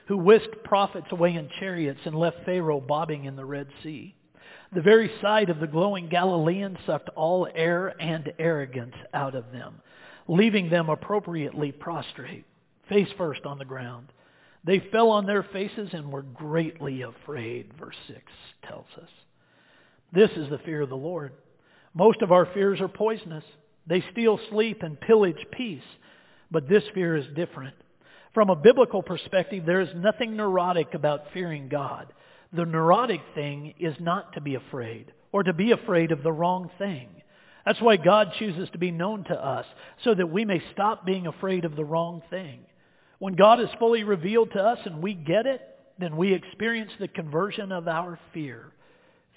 who 0.08 0.18
whisked 0.18 0.64
prophets 0.64 1.06
away 1.10 1.34
in 1.34 1.48
chariots 1.60 2.00
and 2.04 2.14
left 2.14 2.44
Pharaoh 2.44 2.80
bobbing 2.80 3.24
in 3.24 3.36
the 3.36 3.44
Red 3.44 3.68
Sea. 3.82 4.14
The 4.72 4.82
very 4.82 5.10
sight 5.20 5.50
of 5.50 5.60
the 5.60 5.66
glowing 5.66 6.08
Galileans 6.08 6.78
sucked 6.86 7.08
all 7.10 7.48
air 7.54 7.94
and 8.00 8.32
arrogance 8.38 8.94
out 9.14 9.34
of 9.34 9.52
them, 9.52 9.80
leaving 10.28 10.70
them 10.70 10.88
appropriately 10.88 11.72
prostrate, 11.72 12.44
face 12.88 13.08
first 13.16 13.44
on 13.44 13.58
the 13.58 13.64
ground. 13.64 14.08
They 14.64 14.80
fell 14.90 15.10
on 15.10 15.26
their 15.26 15.44
faces 15.44 15.90
and 15.92 16.10
were 16.10 16.22
greatly 16.22 17.02
afraid, 17.02 17.72
verse 17.78 17.96
6 18.08 18.20
tells 18.66 18.86
us. 19.00 19.08
This 20.12 20.30
is 20.36 20.50
the 20.50 20.58
fear 20.58 20.82
of 20.82 20.88
the 20.88 20.96
Lord. 20.96 21.32
Most 21.94 22.22
of 22.22 22.32
our 22.32 22.46
fears 22.46 22.80
are 22.80 22.88
poisonous. 22.88 23.44
They 23.86 24.04
steal 24.12 24.40
sleep 24.50 24.82
and 24.82 25.00
pillage 25.00 25.46
peace. 25.52 25.82
But 26.50 26.68
this 26.68 26.84
fear 26.94 27.16
is 27.16 27.26
different. 27.34 27.74
From 28.34 28.50
a 28.50 28.56
biblical 28.56 29.02
perspective, 29.02 29.64
there 29.64 29.80
is 29.80 29.88
nothing 29.94 30.36
neurotic 30.36 30.94
about 30.94 31.32
fearing 31.32 31.68
God. 31.68 32.12
The 32.52 32.66
neurotic 32.66 33.20
thing 33.34 33.74
is 33.78 33.94
not 34.00 34.34
to 34.34 34.40
be 34.40 34.56
afraid 34.56 35.12
or 35.32 35.42
to 35.42 35.52
be 35.52 35.72
afraid 35.72 36.12
of 36.12 36.22
the 36.22 36.32
wrong 36.32 36.70
thing. 36.78 37.08
That's 37.66 37.80
why 37.80 37.96
God 37.96 38.32
chooses 38.38 38.70
to 38.70 38.78
be 38.78 38.92
known 38.92 39.24
to 39.24 39.34
us 39.34 39.66
so 40.04 40.14
that 40.14 40.30
we 40.30 40.44
may 40.44 40.62
stop 40.72 41.04
being 41.04 41.26
afraid 41.26 41.64
of 41.64 41.74
the 41.74 41.84
wrong 41.84 42.22
thing. 42.30 42.60
When 43.18 43.34
God 43.34 43.60
is 43.60 43.68
fully 43.80 44.04
revealed 44.04 44.52
to 44.52 44.62
us 44.62 44.78
and 44.84 45.02
we 45.02 45.14
get 45.14 45.46
it, 45.46 45.60
then 45.98 46.16
we 46.16 46.32
experience 46.32 46.92
the 47.00 47.08
conversion 47.08 47.72
of 47.72 47.88
our 47.88 48.20
fear. 48.32 48.72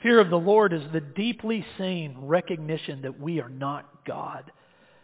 Fear 0.04 0.20
of 0.20 0.30
the 0.30 0.38
Lord 0.38 0.74
is 0.74 0.84
the 0.94 1.02
deeply 1.02 1.66
sane 1.78 2.16
recognition 2.22 3.02
that 3.02 3.20
we 3.20 3.42
are 3.42 3.50
not 3.50 4.06
God. 4.06 4.52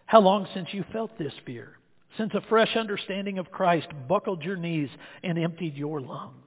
How 0.06 0.20
long 0.20 0.48
since 0.54 0.68
you 0.72 0.86
felt 0.94 1.18
this 1.18 1.34
fear? 1.48 1.80
Since 2.18 2.34
a 2.36 2.42
fresh 2.48 2.76
understanding 2.76 3.40
of 3.40 3.52
Christ 3.52 3.88
buckled 4.08 4.44
your 4.44 4.56
knees 4.56 4.90
and 5.24 5.40
emptied 5.40 5.76
your 5.76 6.00
lungs? 6.00 6.46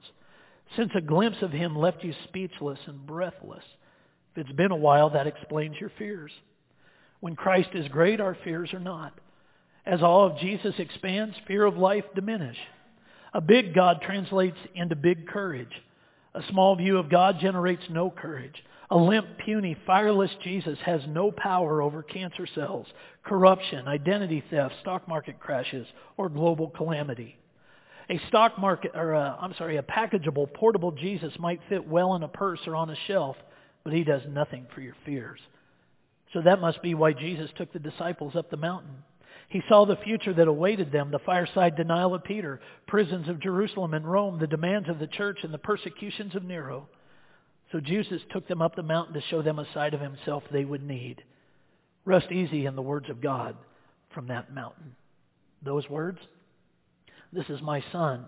Since 0.77 0.91
a 0.95 1.01
glimpse 1.01 1.41
of 1.41 1.51
him 1.51 1.75
left 1.75 2.05
you 2.05 2.13
speechless 2.23 2.79
and 2.85 3.05
breathless? 3.05 3.63
If 4.31 4.45
it's 4.45 4.55
been 4.55 4.71
a 4.71 4.77
while, 4.77 5.09
that 5.09 5.27
explains 5.27 5.75
your 5.79 5.91
fears. 5.97 6.31
When 7.19 7.35
Christ 7.35 7.69
is 7.73 7.87
great, 7.89 8.21
our 8.21 8.37
fears 8.43 8.73
are 8.73 8.79
not. 8.79 9.13
As 9.85 10.01
awe 10.01 10.25
of 10.25 10.39
Jesus 10.39 10.75
expands, 10.77 11.35
fear 11.47 11.65
of 11.65 11.77
life 11.77 12.05
diminish. 12.15 12.57
A 13.33 13.41
big 13.41 13.73
God 13.73 14.01
translates 14.01 14.57
into 14.75 14.95
big 14.95 15.27
courage. 15.27 15.81
A 16.33 16.43
small 16.49 16.75
view 16.75 16.97
of 16.97 17.09
God 17.09 17.39
generates 17.39 17.83
no 17.89 18.09
courage. 18.09 18.63
A 18.91 18.97
limp, 18.97 19.27
puny, 19.45 19.77
fireless 19.85 20.31
Jesus 20.43 20.79
has 20.83 21.01
no 21.07 21.31
power 21.31 21.81
over 21.81 22.01
cancer 22.01 22.47
cells, 22.55 22.87
corruption, 23.23 23.87
identity 23.87 24.43
theft, 24.49 24.75
stock 24.81 25.07
market 25.07 25.39
crashes, 25.39 25.85
or 26.17 26.29
global 26.29 26.69
calamity. 26.69 27.37
A 28.09 28.19
stock 28.29 28.57
market, 28.57 28.91
or 28.95 29.13
a, 29.13 29.37
I'm 29.39 29.53
sorry, 29.55 29.77
a 29.77 29.83
packageable, 29.83 30.51
portable 30.53 30.91
Jesus 30.91 31.33
might 31.37 31.59
fit 31.69 31.87
well 31.87 32.15
in 32.15 32.23
a 32.23 32.27
purse 32.27 32.61
or 32.65 32.75
on 32.75 32.89
a 32.89 32.95
shelf, 33.05 33.35
but 33.83 33.93
he 33.93 34.03
does 34.03 34.23
nothing 34.27 34.65
for 34.73 34.81
your 34.81 34.95
fears. 35.05 35.39
So 36.33 36.41
that 36.41 36.61
must 36.61 36.81
be 36.81 36.93
why 36.93 37.13
Jesus 37.13 37.49
took 37.57 37.73
the 37.73 37.79
disciples 37.79 38.35
up 38.35 38.49
the 38.49 38.57
mountain. 38.57 39.03
He 39.49 39.63
saw 39.67 39.85
the 39.85 39.95
future 39.95 40.33
that 40.33 40.47
awaited 40.47 40.91
them, 40.91 41.09
the 41.09 41.19
fireside 41.19 41.75
denial 41.75 42.13
of 42.13 42.23
Peter, 42.23 42.61
prisons 42.87 43.27
of 43.27 43.39
Jerusalem 43.39 43.95
and 43.95 44.09
Rome, 44.09 44.37
the 44.39 44.45
demands 44.45 44.89
of 44.89 44.99
the 44.99 45.07
church, 45.07 45.39
and 45.41 45.51
the 45.51 45.57
persecutions 45.57 46.35
of 46.35 46.43
Nero. 46.43 46.87
So 47.71 47.79
Jesus 47.79 48.21
took 48.31 48.47
them 48.47 48.61
up 48.61 48.75
the 48.75 48.83
mountain 48.83 49.15
to 49.15 49.21
show 49.29 49.41
them 49.41 49.57
a 49.57 49.73
side 49.73 49.95
of 49.95 50.01
himself 50.01 50.43
they 50.51 50.65
would 50.65 50.83
need. 50.83 51.23
Rest 52.05 52.31
easy 52.31 52.67
in 52.67 52.75
the 52.75 52.81
words 52.81 53.09
of 53.09 53.21
God 53.21 53.55
from 54.13 54.27
that 54.27 54.53
mountain. 54.53 54.95
Those 55.63 55.89
words, 55.89 56.19
this 57.33 57.49
is 57.49 57.61
my 57.61 57.83
son 57.91 58.25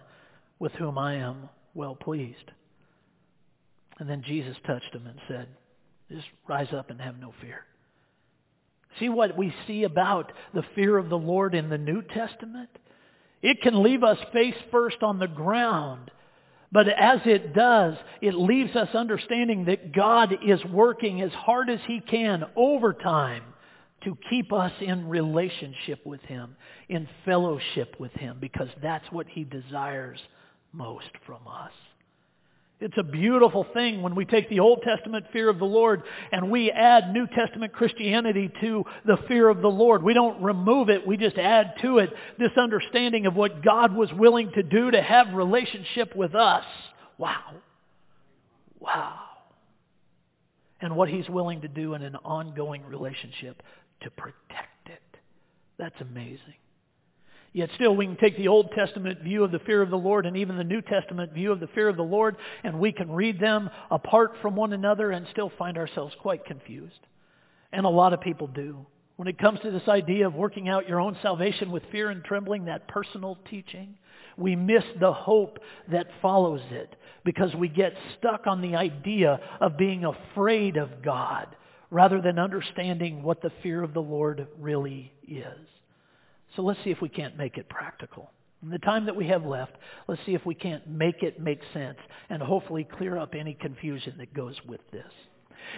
with 0.60 0.72
whom 0.74 0.98
I 0.98 1.16
am 1.16 1.50
well 1.76 1.96
pleased. 1.96 2.52
And 4.00 4.10
then 4.10 4.24
Jesus 4.26 4.58
touched 4.66 4.94
him 4.94 5.06
and 5.06 5.20
said, 5.28 5.48
just 6.12 6.28
rise 6.48 6.74
up 6.76 6.90
and 6.90 7.00
have 7.00 7.20
no 7.20 7.34
fear. 7.42 7.64
See 9.00 9.10
what 9.10 9.38
we 9.38 9.54
see 9.68 9.84
about 9.84 10.32
the 10.54 10.64
fear 10.76 10.98
of 10.98 11.10
the 11.10 11.18
Lord 11.18 11.56
in 11.56 11.70
the 11.70 11.78
New 11.78 12.02
Testament? 12.02 12.70
It 13.42 13.62
can 13.62 13.82
leave 13.82 14.04
us 14.04 14.18
face 14.34 14.56
first 14.72 15.02
on 15.02 15.20
the 15.20 15.28
ground. 15.28 16.12
But 16.72 16.88
as 16.88 17.20
it 17.26 17.54
does, 17.54 17.96
it 18.22 18.34
leaves 18.34 18.76
us 18.76 18.96
understanding 18.96 19.66
that 19.66 19.94
God 19.94 20.34
is 20.46 20.64
working 20.66 21.22
as 21.22 21.32
hard 21.32 21.70
as 21.70 21.80
he 21.86 22.00
can 22.00 22.46
over 22.56 22.94
time 22.94 23.44
to 24.04 24.18
keep 24.30 24.54
us 24.54 24.72
in 24.80 25.10
relationship 25.10 26.06
with 26.06 26.22
him, 26.22 26.56
in 26.88 27.08
fellowship 27.26 27.96
with 28.00 28.14
him, 28.14 28.38
because 28.40 28.70
that's 28.82 29.06
what 29.12 29.28
he 29.28 29.44
desires 29.44 30.20
most 30.72 31.10
from 31.26 31.48
us. 31.48 31.74
It's 32.82 32.98
a 32.98 33.04
beautiful 33.04 33.64
thing 33.76 34.02
when 34.02 34.16
we 34.16 34.26
take 34.26 34.50
the 34.50 34.60
Old 34.60 34.82
Testament 34.82 35.28
fear 35.32 35.50
of 35.50 35.60
the 35.60 35.66
Lord 35.66 36.02
and 36.32 36.50
we 36.50 36.72
add 36.72 37.14
New 37.14 37.28
Testament 37.28 37.74
Christianity 37.74 38.52
to 38.60 38.84
the 39.06 39.18
fear 39.28 39.48
of 39.50 39.62
the 39.62 39.70
Lord. 39.70 40.02
We 40.02 40.16
don't 40.16 40.42
remove 40.42 40.90
it, 40.90 41.06
we 41.06 41.16
just 41.16 41.38
add 41.38 41.76
to 41.84 42.00
it 42.00 42.10
this 42.40 42.52
understanding 42.58 43.28
of 43.28 43.36
what 43.36 43.64
God 43.64 43.96
was 43.96 44.12
willing 44.12 44.52
to 44.54 44.64
do 44.64 44.90
to 44.90 45.00
have 45.00 45.28
relationship 45.36 46.16
with 46.16 46.34
us. 46.34 46.66
Wow. 47.20 47.54
Wow. 48.80 49.20
And 50.82 50.96
what 50.96 51.08
he's 51.08 51.30
willing 51.30 51.62
to 51.62 51.68
do 51.68 51.94
in 51.94 52.02
an 52.02 52.16
ongoing 52.16 52.84
relationship 52.84 53.62
to 54.02 54.10
protect 54.10 54.88
it. 54.88 55.20
That's 55.78 56.02
amazing. 56.02 56.56
Yet 57.54 57.70
still, 57.76 57.96
we 57.96 58.06
can 58.06 58.16
take 58.16 58.38
the 58.38 58.48
Old 58.48 58.72
Testament 58.72 59.22
view 59.22 59.44
of 59.44 59.52
the 59.52 59.60
fear 59.60 59.82
of 59.82 59.90
the 59.90 59.98
Lord 59.98 60.26
and 60.26 60.38
even 60.38 60.58
the 60.58 60.64
New 60.64 60.82
Testament 60.82 61.34
view 61.34 61.52
of 61.52 61.60
the 61.60 61.68
fear 61.68 61.90
of 61.90 61.98
the 61.98 62.04
Lord, 62.04 62.38
and 62.64 62.80
we 62.80 62.94
can 62.94 63.12
read 63.12 63.40
them 63.40 63.70
apart 63.90 64.34
from 64.42 64.56
one 64.56 64.72
another 64.72 65.12
and 65.12 65.28
still 65.32 65.52
find 65.58 65.78
ourselves 65.78 66.16
quite 66.22 66.46
confused. 66.46 67.00
And 67.74 67.86
a 67.86 67.90
lot 67.90 68.14
of 68.14 68.22
people 68.22 68.48
do. 68.48 68.86
When 69.18 69.28
it 69.28 69.38
comes 69.38 69.60
to 69.60 69.72
this 69.72 69.88
idea 69.88 70.28
of 70.28 70.34
working 70.34 70.70
out 70.70 70.88
your 70.88 71.02
own 71.02 71.18
salvation 71.22 71.72
with 71.72 71.84
fear 71.92 72.10
and 72.10 72.24
trembling, 72.24 72.66
that 72.66 72.88
personal 72.88 73.38
teaching, 73.50 73.96
we 74.38 74.56
miss 74.56 74.84
the 75.00 75.12
hope 75.12 75.60
that 75.92 76.08
follows 76.22 76.62
it 76.72 76.96
because 77.26 77.54
we 77.54 77.68
get 77.68 77.94
stuck 78.18 78.48
on 78.48 78.62
the 78.62 78.76
idea 78.78 79.40
of 79.60 79.78
being 79.78 80.06
afraid 80.06 80.78
of 80.78 81.04
God 81.04 81.48
rather 81.90 82.22
than 82.22 82.40
understanding 82.40 83.22
what 83.22 83.42
the 83.42 83.52
fear 83.62 83.84
of 83.84 83.94
the 83.94 84.02
Lord 84.02 84.48
really 84.58 85.12
is. 85.28 85.68
So 86.56 86.62
let's 86.62 86.80
see 86.84 86.92
if 86.92 87.02
we 87.02 87.10
can't 87.10 87.38
make 87.38 87.58
it 87.58 87.70
practical. 87.70 88.32
In 88.64 88.70
the 88.70 88.80
time 88.80 89.06
that 89.06 89.16
we 89.16 89.28
have 89.28 89.46
left, 89.46 89.74
let's 90.08 90.22
see 90.26 90.36
if 90.36 90.46
we 90.46 90.54
can't 90.54 90.88
make 90.88 91.24
it 91.24 91.40
make 91.40 91.62
sense 91.74 91.98
and 92.30 92.42
hopefully 92.42 92.88
clear 92.98 93.18
up 93.18 93.34
any 93.34 93.54
confusion 93.56 94.16
that 94.20 94.34
goes 94.34 94.56
with 94.68 94.82
this. 94.92 95.12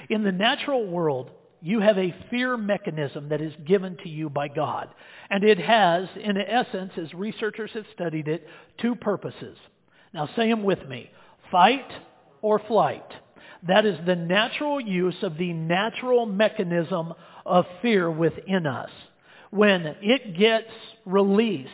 In 0.09 0.23
the 0.23 0.31
natural 0.31 0.85
world, 0.85 1.31
you 1.61 1.79
have 1.79 1.97
a 1.97 2.13
fear 2.29 2.57
mechanism 2.57 3.29
that 3.29 3.41
is 3.41 3.53
given 3.65 3.95
to 4.03 4.09
you 4.09 4.29
by 4.29 4.49
God. 4.49 4.89
And 5.29 5.45
it 5.45 5.59
has, 5.59 6.09
in 6.21 6.37
essence, 6.37 6.91
as 6.97 7.13
researchers 7.13 7.71
have 7.73 7.85
studied 7.93 8.27
it, 8.27 8.45
two 8.79 8.95
purposes. 8.95 9.57
Now 10.13 10.27
say 10.35 10.49
them 10.49 10.63
with 10.63 10.85
me. 10.89 11.09
Fight 11.51 11.89
or 12.41 12.59
flight. 12.59 13.05
That 13.65 13.85
is 13.85 13.97
the 14.05 14.15
natural 14.15 14.81
use 14.81 15.15
of 15.21 15.37
the 15.37 15.53
natural 15.53 16.25
mechanism 16.25 17.13
of 17.45 17.65
fear 17.81 18.11
within 18.11 18.67
us 18.67 18.89
when 19.53 19.95
it 20.01 20.35
gets 20.35 20.71
released, 21.05 21.69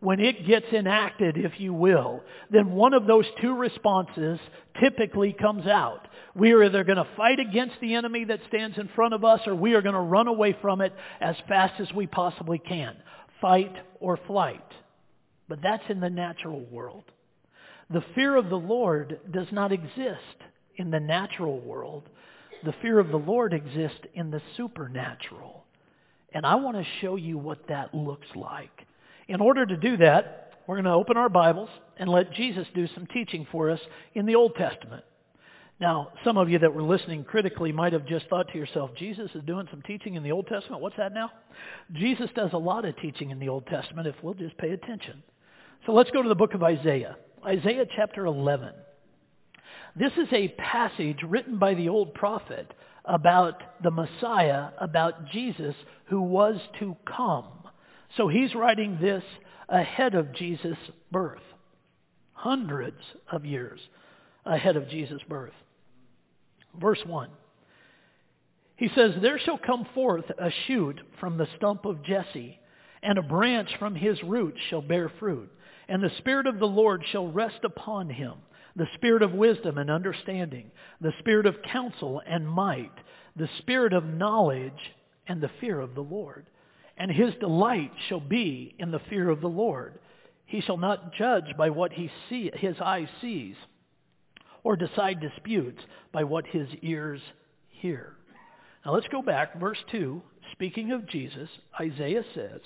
when 0.00 0.18
it 0.18 0.48
gets 0.48 0.66
enacted, 0.72 1.36
if 1.36 1.60
you 1.60 1.72
will, 1.72 2.22
then 2.50 2.72
one 2.72 2.92
of 2.92 3.06
those 3.06 3.24
two 3.40 3.54
responses 3.54 4.40
typically 4.80 5.32
comes 5.32 5.64
out. 5.66 6.08
We 6.34 6.50
are 6.52 6.64
either 6.64 6.82
going 6.82 6.96
to 6.96 7.06
fight 7.16 7.38
against 7.38 7.76
the 7.80 7.94
enemy 7.94 8.24
that 8.24 8.40
stands 8.48 8.78
in 8.78 8.88
front 8.96 9.14
of 9.14 9.24
us 9.24 9.40
or 9.46 9.54
we 9.54 9.74
are 9.74 9.82
going 9.82 9.94
to 9.94 10.00
run 10.00 10.26
away 10.26 10.56
from 10.60 10.80
it 10.80 10.92
as 11.20 11.36
fast 11.46 11.80
as 11.80 11.92
we 11.94 12.08
possibly 12.08 12.58
can. 12.58 12.96
Fight 13.40 13.76
or 14.00 14.18
flight. 14.26 14.66
But 15.48 15.60
that's 15.62 15.84
in 15.88 16.00
the 16.00 16.10
natural 16.10 16.60
world. 16.60 17.04
The 17.90 18.04
fear 18.16 18.36
of 18.36 18.48
the 18.48 18.56
Lord 18.56 19.20
does 19.30 19.48
not 19.52 19.70
exist 19.70 20.36
in 20.76 20.90
the 20.90 21.00
natural 21.00 21.60
world. 21.60 22.08
The 22.64 22.74
fear 22.82 22.98
of 22.98 23.08
the 23.08 23.16
Lord 23.18 23.52
exists 23.52 24.00
in 24.14 24.32
the 24.32 24.42
supernatural. 24.56 25.64
And 26.32 26.46
I 26.46 26.56
want 26.56 26.76
to 26.76 26.84
show 27.00 27.16
you 27.16 27.38
what 27.38 27.66
that 27.68 27.94
looks 27.94 28.28
like. 28.34 28.86
In 29.28 29.40
order 29.40 29.66
to 29.66 29.76
do 29.76 29.96
that, 29.98 30.52
we're 30.66 30.76
going 30.76 30.84
to 30.84 30.92
open 30.92 31.16
our 31.16 31.28
Bibles 31.28 31.70
and 31.96 32.08
let 32.08 32.32
Jesus 32.32 32.66
do 32.74 32.86
some 32.94 33.06
teaching 33.06 33.46
for 33.50 33.70
us 33.70 33.80
in 34.14 34.26
the 34.26 34.36
Old 34.36 34.54
Testament. 34.54 35.04
Now, 35.80 36.12
some 36.24 36.36
of 36.36 36.50
you 36.50 36.58
that 36.58 36.74
were 36.74 36.82
listening 36.82 37.24
critically 37.24 37.72
might 37.72 37.94
have 37.94 38.06
just 38.06 38.28
thought 38.28 38.48
to 38.52 38.58
yourself, 38.58 38.90
Jesus 38.96 39.30
is 39.34 39.42
doing 39.44 39.66
some 39.70 39.82
teaching 39.82 40.14
in 40.14 40.22
the 40.22 40.32
Old 40.32 40.46
Testament. 40.46 40.82
What's 40.82 40.96
that 40.98 41.14
now? 41.14 41.30
Jesus 41.94 42.28
does 42.36 42.52
a 42.52 42.58
lot 42.58 42.84
of 42.84 42.96
teaching 42.98 43.30
in 43.30 43.38
the 43.38 43.48
Old 43.48 43.66
Testament 43.66 44.06
if 44.06 44.14
we'll 44.22 44.34
just 44.34 44.58
pay 44.58 44.70
attention. 44.72 45.22
So 45.86 45.92
let's 45.92 46.10
go 46.10 46.22
to 46.22 46.28
the 46.28 46.34
book 46.34 46.52
of 46.52 46.62
Isaiah. 46.62 47.16
Isaiah 47.44 47.86
chapter 47.96 48.26
11. 48.26 48.72
This 49.96 50.12
is 50.12 50.28
a 50.32 50.48
passage 50.48 51.18
written 51.26 51.58
by 51.58 51.74
the 51.74 51.88
old 51.88 52.14
prophet 52.14 52.72
about 53.10 53.82
the 53.82 53.90
Messiah, 53.90 54.68
about 54.78 55.30
Jesus 55.30 55.74
who 56.06 56.22
was 56.22 56.60
to 56.78 56.96
come. 57.04 57.48
So 58.16 58.28
he's 58.28 58.54
writing 58.54 58.98
this 59.00 59.24
ahead 59.68 60.14
of 60.14 60.32
Jesus' 60.32 60.78
birth, 61.10 61.42
hundreds 62.32 63.00
of 63.30 63.44
years 63.44 63.80
ahead 64.46 64.76
of 64.76 64.88
Jesus' 64.88 65.22
birth. 65.28 65.52
Verse 66.80 67.00
1. 67.04 67.30
He 68.76 68.88
says, 68.94 69.12
There 69.20 69.40
shall 69.40 69.58
come 69.58 69.86
forth 69.92 70.24
a 70.38 70.50
shoot 70.68 71.00
from 71.18 71.36
the 71.36 71.48
stump 71.56 71.86
of 71.86 72.04
Jesse, 72.04 72.60
and 73.02 73.18
a 73.18 73.22
branch 73.22 73.70
from 73.80 73.96
his 73.96 74.22
roots 74.22 74.58
shall 74.70 74.82
bear 74.82 75.10
fruit. 75.18 75.50
And 75.88 76.00
the 76.00 76.12
Spirit 76.18 76.46
of 76.46 76.60
the 76.60 76.66
Lord 76.66 77.02
shall 77.10 77.26
rest 77.26 77.64
upon 77.64 78.08
him, 78.08 78.34
the 78.76 78.88
Spirit 78.94 79.22
of 79.22 79.32
wisdom 79.32 79.78
and 79.78 79.90
understanding, 79.90 80.70
the 81.00 81.12
Spirit 81.18 81.46
of 81.46 81.62
counsel 81.62 82.22
and 82.26 82.48
might, 82.48 82.92
the 83.36 83.48
Spirit 83.58 83.92
of 83.92 84.04
knowledge 84.04 84.72
and 85.26 85.40
the 85.40 85.50
fear 85.60 85.80
of 85.80 85.94
the 85.94 86.02
Lord. 86.02 86.46
And 86.96 87.10
his 87.10 87.34
delight 87.40 87.92
shall 88.08 88.20
be 88.20 88.74
in 88.78 88.90
the 88.90 89.00
fear 89.08 89.30
of 89.30 89.40
the 89.40 89.48
Lord. 89.48 89.98
He 90.44 90.60
shall 90.60 90.76
not 90.76 91.14
judge 91.14 91.56
by 91.56 91.70
what 91.70 91.92
he 91.92 92.10
see, 92.28 92.50
his 92.54 92.76
eye 92.80 93.08
sees, 93.20 93.54
or 94.62 94.76
decide 94.76 95.20
disputes 95.20 95.80
by 96.12 96.24
what 96.24 96.46
his 96.46 96.68
ears 96.82 97.20
hear. 97.68 98.16
Now 98.84 98.92
let's 98.94 99.08
go 99.08 99.22
back, 99.22 99.58
verse 99.58 99.78
2. 99.90 100.22
Speaking 100.52 100.92
of 100.92 101.06
Jesus, 101.06 101.48
Isaiah 101.80 102.24
says, 102.34 102.60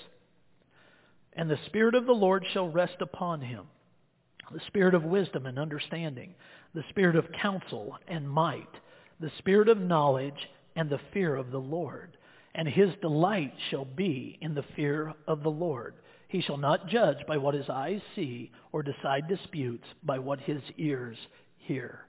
And 1.33 1.49
the 1.49 1.59
Spirit 1.67 1.95
of 1.95 2.05
the 2.05 2.11
Lord 2.11 2.45
shall 2.53 2.67
rest 2.67 2.97
upon 3.01 3.41
him, 3.41 3.65
the 4.51 4.61
Spirit 4.67 4.93
of 4.93 5.03
wisdom 5.03 5.45
and 5.45 5.57
understanding, 5.57 6.35
the 6.73 6.83
Spirit 6.89 7.15
of 7.15 7.31
counsel 7.41 7.97
and 8.07 8.29
might, 8.29 8.69
the 9.19 9.31
Spirit 9.39 9.69
of 9.69 9.79
knowledge 9.79 10.49
and 10.75 10.89
the 10.89 10.99
fear 11.13 11.35
of 11.35 11.51
the 11.51 11.59
Lord. 11.59 12.17
And 12.53 12.67
his 12.67 12.89
delight 13.01 13.53
shall 13.69 13.85
be 13.85 14.37
in 14.41 14.55
the 14.55 14.65
fear 14.75 15.13
of 15.27 15.43
the 15.43 15.51
Lord. 15.51 15.95
He 16.27 16.41
shall 16.41 16.57
not 16.57 16.87
judge 16.87 17.17
by 17.27 17.37
what 17.37 17.53
his 17.53 17.69
eyes 17.69 18.01
see 18.15 18.51
or 18.71 18.83
decide 18.83 19.27
disputes 19.27 19.85
by 20.03 20.19
what 20.19 20.39
his 20.39 20.61
ears 20.77 21.17
hear. 21.57 22.05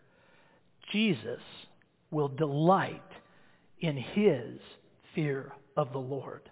Jesus 0.93 1.41
will 2.11 2.29
delight 2.29 3.03
in 3.81 3.97
his 3.97 4.59
fear 5.15 5.53
of 5.77 5.93
the 5.93 5.99
Lord. 5.99 6.49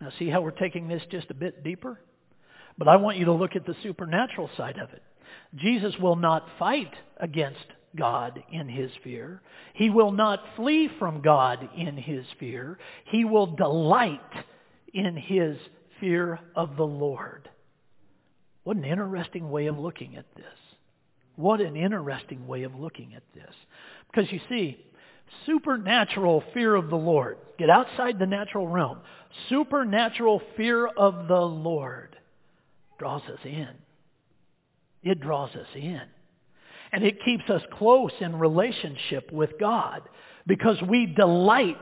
Now 0.00 0.10
see 0.18 0.28
how 0.28 0.40
we're 0.40 0.50
taking 0.50 0.88
this 0.88 1.02
just 1.10 1.30
a 1.30 1.34
bit 1.34 1.62
deeper? 1.62 2.00
But 2.78 2.88
I 2.88 2.96
want 2.96 3.18
you 3.18 3.24
to 3.26 3.32
look 3.32 3.56
at 3.56 3.66
the 3.66 3.74
supernatural 3.82 4.48
side 4.56 4.78
of 4.78 4.90
it. 4.90 5.02
Jesus 5.56 5.94
will 5.98 6.16
not 6.16 6.46
fight 6.58 6.92
against 7.18 7.66
God 7.96 8.42
in 8.52 8.68
his 8.68 8.90
fear. 9.02 9.42
He 9.74 9.90
will 9.90 10.12
not 10.12 10.40
flee 10.56 10.88
from 10.98 11.20
God 11.20 11.68
in 11.76 11.96
his 11.96 12.24
fear. 12.38 12.78
He 13.06 13.24
will 13.24 13.46
delight 13.46 14.20
in 14.94 15.16
his 15.16 15.56
fear 15.98 16.38
of 16.54 16.76
the 16.76 16.86
Lord. 16.86 17.48
What 18.62 18.76
an 18.76 18.84
interesting 18.84 19.50
way 19.50 19.66
of 19.66 19.78
looking 19.78 20.16
at 20.16 20.26
this. 20.36 20.44
What 21.34 21.60
an 21.60 21.76
interesting 21.76 22.46
way 22.46 22.62
of 22.62 22.74
looking 22.74 23.14
at 23.14 23.22
this. 23.34 23.54
Because 24.10 24.30
you 24.30 24.40
see, 24.48 24.78
supernatural 25.46 26.44
fear 26.54 26.74
of 26.74 26.90
the 26.90 26.96
Lord. 26.96 27.38
Get 27.58 27.70
outside 27.70 28.18
the 28.18 28.26
natural 28.26 28.68
realm. 28.68 28.98
Supernatural 29.48 30.42
fear 30.56 30.86
of 30.86 31.28
the 31.28 31.40
Lord 31.40 32.17
draws 32.98 33.22
us 33.22 33.40
in. 33.44 33.68
It 35.02 35.20
draws 35.20 35.50
us 35.54 35.66
in. 35.74 36.02
And 36.92 37.04
it 37.04 37.22
keeps 37.24 37.48
us 37.50 37.62
close 37.72 38.12
in 38.20 38.36
relationship 38.36 39.30
with 39.30 39.50
God 39.60 40.02
because 40.46 40.80
we 40.82 41.06
delight 41.06 41.76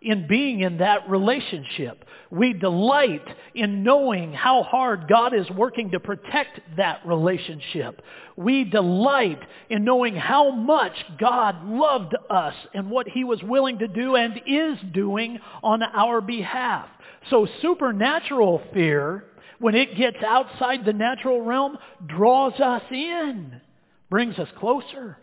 in 0.00 0.26
being 0.26 0.60
in 0.60 0.78
that 0.78 1.08
relationship. 1.08 2.04
We 2.30 2.52
delight 2.52 3.26
in 3.54 3.82
knowing 3.82 4.32
how 4.32 4.62
hard 4.62 5.08
God 5.08 5.34
is 5.34 5.48
working 5.50 5.90
to 5.90 6.00
protect 6.00 6.60
that 6.76 7.06
relationship. 7.06 8.02
We 8.36 8.64
delight 8.64 9.40
in 9.68 9.84
knowing 9.84 10.14
how 10.14 10.50
much 10.50 10.92
God 11.18 11.64
loved 11.64 12.14
us 12.30 12.54
and 12.74 12.90
what 12.90 13.08
he 13.08 13.24
was 13.24 13.42
willing 13.42 13.78
to 13.78 13.88
do 13.88 14.16
and 14.16 14.40
is 14.46 14.78
doing 14.92 15.38
on 15.62 15.82
our 15.82 16.20
behalf. 16.20 16.88
So 17.30 17.46
supernatural 17.60 18.62
fear, 18.72 19.24
when 19.58 19.74
it 19.74 19.96
gets 19.96 20.18
outside 20.26 20.84
the 20.84 20.92
natural 20.92 21.40
realm, 21.40 21.78
draws 22.06 22.58
us 22.60 22.82
in, 22.90 23.60
brings 24.10 24.38
us 24.38 24.48
closer. 24.58 25.18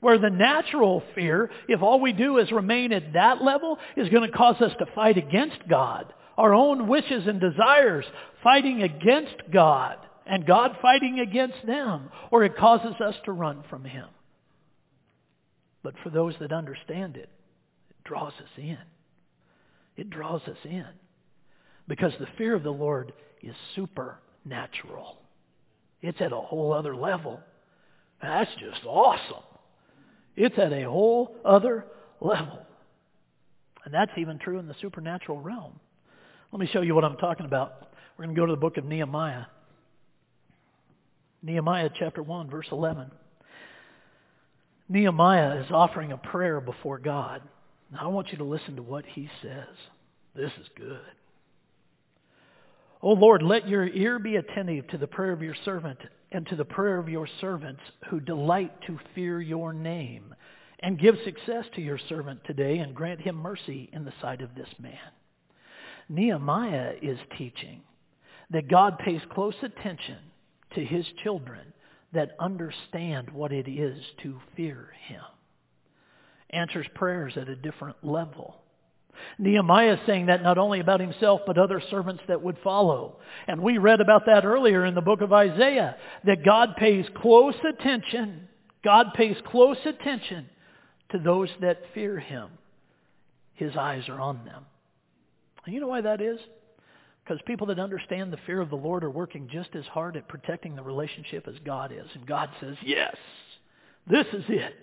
Where 0.00 0.18
the 0.18 0.30
natural 0.30 1.02
fear, 1.14 1.50
if 1.68 1.82
all 1.82 2.00
we 2.00 2.12
do 2.12 2.38
is 2.38 2.50
remain 2.50 2.92
at 2.92 3.12
that 3.12 3.42
level, 3.42 3.78
is 3.96 4.08
going 4.08 4.28
to 4.28 4.36
cause 4.36 4.60
us 4.60 4.72
to 4.78 4.86
fight 4.94 5.18
against 5.18 5.68
God. 5.68 6.12
Our 6.38 6.54
own 6.54 6.88
wishes 6.88 7.26
and 7.26 7.38
desires 7.38 8.06
fighting 8.42 8.82
against 8.82 9.36
God 9.52 9.98
and 10.26 10.46
God 10.46 10.76
fighting 10.80 11.20
against 11.20 11.66
them. 11.66 12.08
Or 12.30 12.44
it 12.44 12.56
causes 12.56 12.94
us 13.04 13.14
to 13.26 13.32
run 13.32 13.62
from 13.68 13.84
Him. 13.84 14.06
But 15.82 15.94
for 16.02 16.10
those 16.10 16.34
that 16.40 16.52
understand 16.52 17.16
it, 17.16 17.28
it 17.90 18.04
draws 18.04 18.32
us 18.34 18.50
in. 18.56 18.78
It 19.96 20.08
draws 20.08 20.42
us 20.42 20.58
in. 20.64 20.86
Because 21.88 22.12
the 22.18 22.28
fear 22.38 22.54
of 22.54 22.62
the 22.62 22.70
Lord 22.70 23.12
is 23.42 23.54
supernatural. 23.74 25.18
It's 26.02 26.20
at 26.20 26.32
a 26.32 26.40
whole 26.40 26.72
other 26.72 26.96
level. 26.96 27.40
That's 28.22 28.50
just 28.58 28.84
awesome. 28.86 29.44
It's 30.36 30.58
at 30.58 30.72
a 30.72 30.84
whole 30.84 31.36
other 31.44 31.86
level. 32.20 32.60
And 33.84 33.92
that's 33.94 34.12
even 34.16 34.38
true 34.38 34.58
in 34.58 34.66
the 34.66 34.74
supernatural 34.80 35.40
realm. 35.40 35.78
Let 36.52 36.60
me 36.60 36.68
show 36.72 36.82
you 36.82 36.94
what 36.94 37.04
I'm 37.04 37.16
talking 37.16 37.46
about. 37.46 37.88
We're 38.16 38.24
going 38.24 38.34
to 38.34 38.40
go 38.40 38.46
to 38.46 38.52
the 38.52 38.60
book 38.60 38.76
of 38.76 38.84
Nehemiah. 38.84 39.44
Nehemiah 41.42 41.90
chapter 41.98 42.22
1, 42.22 42.50
verse 42.50 42.66
11. 42.70 43.10
Nehemiah 44.88 45.62
is 45.62 45.70
offering 45.70 46.12
a 46.12 46.18
prayer 46.18 46.60
before 46.60 46.98
God. 46.98 47.42
Now 47.92 48.00
I 48.02 48.06
want 48.08 48.30
you 48.32 48.38
to 48.38 48.44
listen 48.44 48.76
to 48.76 48.82
what 48.82 49.06
he 49.06 49.28
says. 49.40 49.68
This 50.34 50.50
is 50.60 50.66
good. 50.76 51.00
O 53.02 53.12
Lord, 53.12 53.42
let 53.42 53.68
your 53.68 53.86
ear 53.86 54.18
be 54.18 54.36
attentive 54.36 54.86
to 54.88 54.98
the 54.98 55.06
prayer 55.06 55.32
of 55.32 55.42
your 55.42 55.56
servant 55.64 55.98
and 56.32 56.46
to 56.48 56.56
the 56.56 56.64
prayer 56.64 56.98
of 56.98 57.08
your 57.08 57.26
servants 57.40 57.80
who 58.08 58.20
delight 58.20 58.72
to 58.86 58.98
fear 59.14 59.40
your 59.40 59.72
name. 59.72 60.34
And 60.82 60.98
give 60.98 61.16
success 61.24 61.66
to 61.74 61.82
your 61.82 61.98
servant 62.08 62.40
today 62.46 62.78
and 62.78 62.94
grant 62.94 63.20
him 63.20 63.36
mercy 63.36 63.90
in 63.92 64.04
the 64.04 64.14
sight 64.22 64.40
of 64.40 64.54
this 64.54 64.68
man. 64.78 64.98
Nehemiah 66.08 66.94
is 67.02 67.18
teaching 67.36 67.82
that 68.50 68.68
God 68.68 68.98
pays 68.98 69.20
close 69.32 69.54
attention 69.62 70.18
to 70.74 70.84
his 70.84 71.04
children 71.22 71.72
that 72.12 72.34
understand 72.40 73.30
what 73.30 73.52
it 73.52 73.68
is 73.68 74.02
to 74.22 74.40
fear 74.56 74.90
him. 75.06 75.22
Answers 76.50 76.86
prayers 76.94 77.34
at 77.36 77.48
a 77.48 77.56
different 77.56 77.96
level. 78.02 78.62
Nehemiah 79.38 79.94
is 79.94 80.00
saying 80.06 80.26
that 80.26 80.42
not 80.42 80.58
only 80.58 80.80
about 80.80 81.00
himself, 81.00 81.42
but 81.46 81.58
other 81.58 81.82
servants 81.90 82.22
that 82.28 82.42
would 82.42 82.58
follow. 82.62 83.18
And 83.46 83.62
we 83.62 83.78
read 83.78 84.00
about 84.00 84.26
that 84.26 84.44
earlier 84.44 84.84
in 84.84 84.94
the 84.94 85.00
book 85.00 85.20
of 85.20 85.32
Isaiah, 85.32 85.96
that 86.24 86.44
God 86.44 86.76
pays 86.76 87.06
close 87.16 87.54
attention, 87.68 88.48
God 88.84 89.14
pays 89.14 89.36
close 89.46 89.78
attention 89.84 90.48
to 91.10 91.18
those 91.18 91.48
that 91.60 91.82
fear 91.94 92.18
him. 92.18 92.48
His 93.54 93.76
eyes 93.76 94.08
are 94.08 94.20
on 94.20 94.44
them. 94.44 94.64
And 95.64 95.74
you 95.74 95.80
know 95.80 95.88
why 95.88 96.00
that 96.00 96.20
is? 96.20 96.38
Because 97.22 97.40
people 97.46 97.66
that 97.68 97.78
understand 97.78 98.32
the 98.32 98.38
fear 98.46 98.60
of 98.60 98.70
the 98.70 98.76
Lord 98.76 99.04
are 99.04 99.10
working 99.10 99.48
just 99.52 99.70
as 99.74 99.84
hard 99.86 100.16
at 100.16 100.28
protecting 100.28 100.74
the 100.74 100.82
relationship 100.82 101.46
as 101.46 101.54
God 101.64 101.92
is. 101.92 102.06
And 102.14 102.26
God 102.26 102.48
says, 102.60 102.76
yes, 102.82 103.14
this 104.06 104.26
is 104.32 104.44
it. 104.48 104.82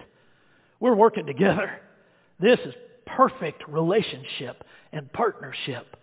We're 0.79 0.95
working 0.95 1.25
together. 1.25 1.79
This 2.39 2.59
is 2.59 2.73
perfect 3.15 3.67
relationship 3.67 4.63
and 4.91 5.11
partnership. 5.13 5.95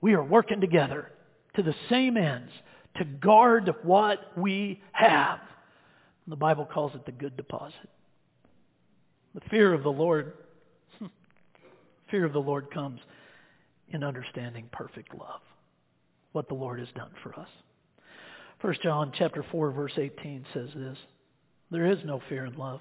We 0.00 0.14
are 0.14 0.22
working 0.22 0.60
together 0.60 1.10
to 1.56 1.62
the 1.62 1.74
same 1.88 2.16
ends 2.16 2.50
to 2.96 3.04
guard 3.04 3.74
what 3.82 4.36
we 4.36 4.82
have. 4.92 5.40
The 6.26 6.36
Bible 6.36 6.64
calls 6.64 6.94
it 6.94 7.04
the 7.06 7.12
good 7.12 7.36
deposit. 7.36 7.90
The 9.34 9.40
fear 9.50 9.74
of 9.74 9.82
the 9.82 9.90
Lord, 9.90 10.34
hmm, 10.98 11.06
fear 12.10 12.24
of 12.24 12.32
the 12.32 12.40
Lord 12.40 12.70
comes 12.70 13.00
in 13.88 14.04
understanding 14.04 14.68
perfect 14.72 15.14
love, 15.14 15.40
what 16.32 16.48
the 16.48 16.54
Lord 16.54 16.78
has 16.78 16.88
done 16.94 17.10
for 17.22 17.38
us. 17.38 17.48
1 18.60 18.74
John 18.82 19.12
chapter 19.16 19.44
4 19.50 19.72
verse 19.72 19.92
18 19.96 20.46
says 20.54 20.70
this, 20.74 20.96
There 21.70 21.86
is 21.86 21.98
no 22.04 22.20
fear 22.28 22.46
in 22.46 22.56
love, 22.56 22.80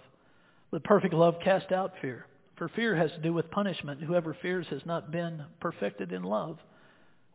but 0.71 0.83
perfect 0.83 1.13
love 1.13 1.36
casts 1.43 1.71
out 1.71 1.93
fear. 2.01 2.25
For 2.56 2.70
fear 2.70 2.96
has 2.96 3.12
to 3.12 3.20
do 3.20 3.34
with 3.34 3.50
punishment. 3.52 4.02
Whoever 4.02 4.38
fears 4.42 4.68
has 4.70 4.86
not 4.86 5.12
been 5.12 5.44
perfected 5.60 6.12
in 6.12 6.24
love. 6.24 6.60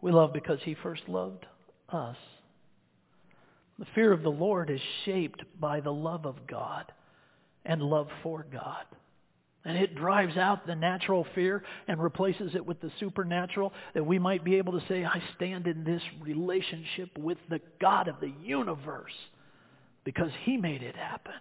We 0.00 0.12
love 0.12 0.32
because 0.32 0.60
he 0.62 0.74
first 0.74 1.08
loved 1.08 1.44
us. 1.88 2.16
The 3.78 3.86
fear 3.94 4.12
of 4.12 4.22
the 4.22 4.30
Lord 4.30 4.70
is 4.70 4.80
shaped 5.04 5.42
by 5.60 5.80
the 5.80 5.92
love 5.92 6.24
of 6.24 6.46
God 6.46 6.92
and 7.64 7.82
love 7.82 8.08
for 8.22 8.46
God. 8.50 8.84
And 9.64 9.76
it 9.76 9.96
drives 9.96 10.36
out 10.36 10.66
the 10.66 10.74
natural 10.74 11.26
fear 11.34 11.62
and 11.88 12.02
replaces 12.02 12.54
it 12.54 12.64
with 12.64 12.80
the 12.80 12.92
supernatural 13.00 13.72
that 13.94 14.06
we 14.06 14.18
might 14.18 14.44
be 14.44 14.56
able 14.56 14.72
to 14.78 14.86
say, 14.88 15.04
I 15.04 15.20
stand 15.36 15.66
in 15.66 15.84
this 15.84 16.02
relationship 16.22 17.18
with 17.18 17.38
the 17.50 17.60
God 17.80 18.08
of 18.08 18.20
the 18.20 18.32
universe 18.42 19.12
because 20.04 20.30
he 20.44 20.56
made 20.56 20.82
it 20.82 20.96
happen. 20.96 21.34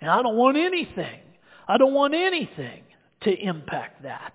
And 0.00 0.10
I 0.10 0.22
don't 0.22 0.36
want 0.36 0.56
anything. 0.56 1.20
I 1.68 1.76
don't 1.76 1.94
want 1.94 2.14
anything 2.14 2.82
to 3.22 3.32
impact 3.32 4.02
that. 4.02 4.34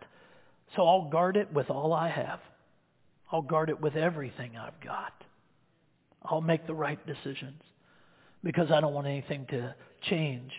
So 0.75 0.85
I'll 0.85 1.09
guard 1.09 1.37
it 1.37 1.51
with 1.53 1.69
all 1.69 1.93
I 1.93 2.09
have. 2.09 2.39
I'll 3.31 3.41
guard 3.41 3.69
it 3.69 3.81
with 3.81 3.95
everything 3.95 4.57
I've 4.57 4.79
got. 4.83 5.13
I'll 6.23 6.41
make 6.41 6.67
the 6.67 6.73
right 6.73 6.99
decisions 7.05 7.61
because 8.43 8.71
I 8.71 8.81
don't 8.81 8.93
want 8.93 9.07
anything 9.07 9.45
to 9.49 9.75
change 10.09 10.51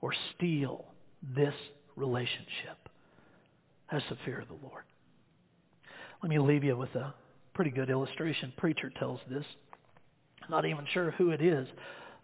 or 0.00 0.12
steal 0.36 0.84
this 1.34 1.54
relationship. 1.96 2.88
That's 3.90 4.04
the 4.08 4.16
fear 4.24 4.40
of 4.40 4.48
the 4.48 4.66
Lord. 4.66 4.84
Let 6.22 6.30
me 6.30 6.38
leave 6.38 6.64
you 6.64 6.76
with 6.76 6.94
a 6.94 7.14
pretty 7.54 7.70
good 7.70 7.90
illustration. 7.90 8.52
Preacher 8.56 8.90
tells 8.98 9.20
this. 9.28 9.44
Not 10.48 10.64
even 10.64 10.86
sure 10.92 11.12
who 11.12 11.30
it 11.30 11.40
is. 11.40 11.68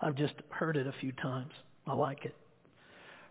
I've 0.01 0.17
just 0.17 0.35
heard 0.51 0.77
it 0.77 0.87
a 0.87 0.95
few 1.01 1.13
times. 1.13 1.53
I 1.87 1.95
like 1.95 2.25
it. 2.25 2.35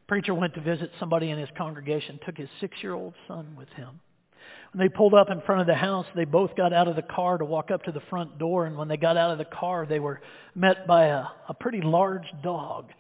Preacher 0.08 0.34
went 0.34 0.54
to 0.54 0.62
visit 0.62 0.92
somebody 1.00 1.32
in 1.32 1.40
his 1.40 1.50
congregation, 1.58 2.20
took 2.26 2.38
his 2.38 2.50
six-year-old 2.60 3.16
son 3.28 3.56
with 3.58 3.70
him. 3.70 4.00
When 4.72 4.86
they 4.86 4.94
pulled 4.94 5.14
up 5.14 5.32
in 5.32 5.42
front 5.42 5.62
of 5.62 5.68
the 5.68 5.76
house, 5.76 6.06
they 6.16 6.26
both 6.26 6.56
got 6.56 6.74
out 6.74 6.88
of 6.88 6.96
the 6.96 7.02
car 7.02 7.38
to 7.38 7.46
walk 7.46 7.72
up 7.72 7.84
to 7.84 7.92
the 7.92 8.02
front 8.10 8.38
door. 8.38 8.66
And 8.66 8.78
when 8.78 8.88
they 8.88 8.98
got 8.98 9.18
out 9.18 9.32
of 9.32 9.38
the 9.38 9.46
car, 9.46 9.86
they 9.86 10.00
were 10.00 10.22
met 10.54 10.86
by 10.86 11.06
a, 11.06 11.24
a 11.50 11.54
pretty 11.54 11.82
large 11.82 12.28
dog. 12.44 12.92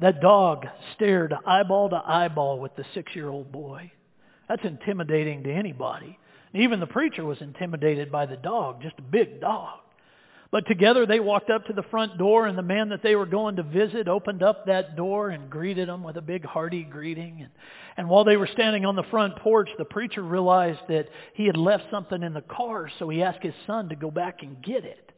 That 0.00 0.20
dog 0.20 0.66
stared 0.94 1.34
eyeball 1.46 1.90
to 1.90 2.02
eyeball 2.04 2.58
with 2.58 2.74
the 2.76 2.84
six-year-old 2.94 3.52
boy. 3.52 3.92
That's 4.48 4.64
intimidating 4.64 5.44
to 5.44 5.52
anybody. 5.52 6.18
even 6.54 6.80
the 6.80 6.86
preacher 6.86 7.24
was 7.24 7.40
intimidated 7.40 8.10
by 8.10 8.26
the 8.26 8.36
dog, 8.36 8.82
just 8.82 8.98
a 8.98 9.02
big 9.02 9.40
dog. 9.40 9.80
But 10.50 10.66
together 10.66 11.04
they 11.04 11.20
walked 11.20 11.50
up 11.50 11.66
to 11.66 11.74
the 11.74 11.82
front 11.82 12.16
door, 12.16 12.46
and 12.46 12.56
the 12.56 12.62
man 12.62 12.88
that 12.88 13.02
they 13.02 13.14
were 13.16 13.26
going 13.26 13.56
to 13.56 13.62
visit 13.62 14.08
opened 14.08 14.42
up 14.42 14.64
that 14.66 14.96
door 14.96 15.28
and 15.28 15.50
greeted 15.50 15.88
them 15.88 16.02
with 16.02 16.16
a 16.16 16.22
big 16.22 16.44
hearty 16.44 16.84
greeting. 16.84 17.40
And, 17.42 17.50
and 17.98 18.08
while 18.08 18.24
they 18.24 18.38
were 18.38 18.46
standing 18.46 18.86
on 18.86 18.96
the 18.96 19.02
front 19.04 19.36
porch, 19.36 19.68
the 19.76 19.84
preacher 19.84 20.22
realized 20.22 20.80
that 20.88 21.08
he 21.34 21.44
had 21.44 21.58
left 21.58 21.84
something 21.90 22.22
in 22.22 22.32
the 22.32 22.40
car, 22.40 22.90
so 22.98 23.10
he 23.10 23.22
asked 23.22 23.42
his 23.42 23.54
son 23.66 23.90
to 23.90 23.96
go 23.96 24.10
back 24.10 24.42
and 24.42 24.62
get 24.62 24.84
it. 24.84 25.12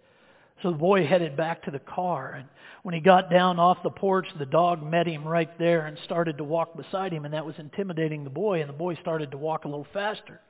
So 0.63 0.73
the 0.73 0.79
boy 0.79 1.07
headed 1.07 1.37
back 1.37 1.63
to 1.63 1.71
the 1.71 1.79
car, 1.79 2.35
and 2.37 2.49
when 2.83 2.95
he 2.95 3.01
got 3.01 3.31
down 3.31 3.59
off 3.59 3.83
the 3.83 3.91
porch, 3.91 4.27
the 4.39 4.47
dog 4.47 4.83
met 4.83 5.07
him 5.07 5.27
right 5.27 5.57
there 5.59 5.87
and 5.87 5.97
started 6.05 6.39
to 6.39 6.45
walk 6.45 6.77
beside 6.77 7.13
him, 7.13 7.25
and 7.25 7.35
that 7.35 7.47
was 7.47 7.55
intimidating 7.59 8.25
the 8.25 8.31
boy, 8.31 8.61
and 8.61 8.69
the 8.69 8.75
boy 8.75 8.97
started 8.97 9.31
to 9.31 9.39
walk 9.39 9.65
a 9.65 9.69
little 9.69 9.87
faster. 9.93 10.41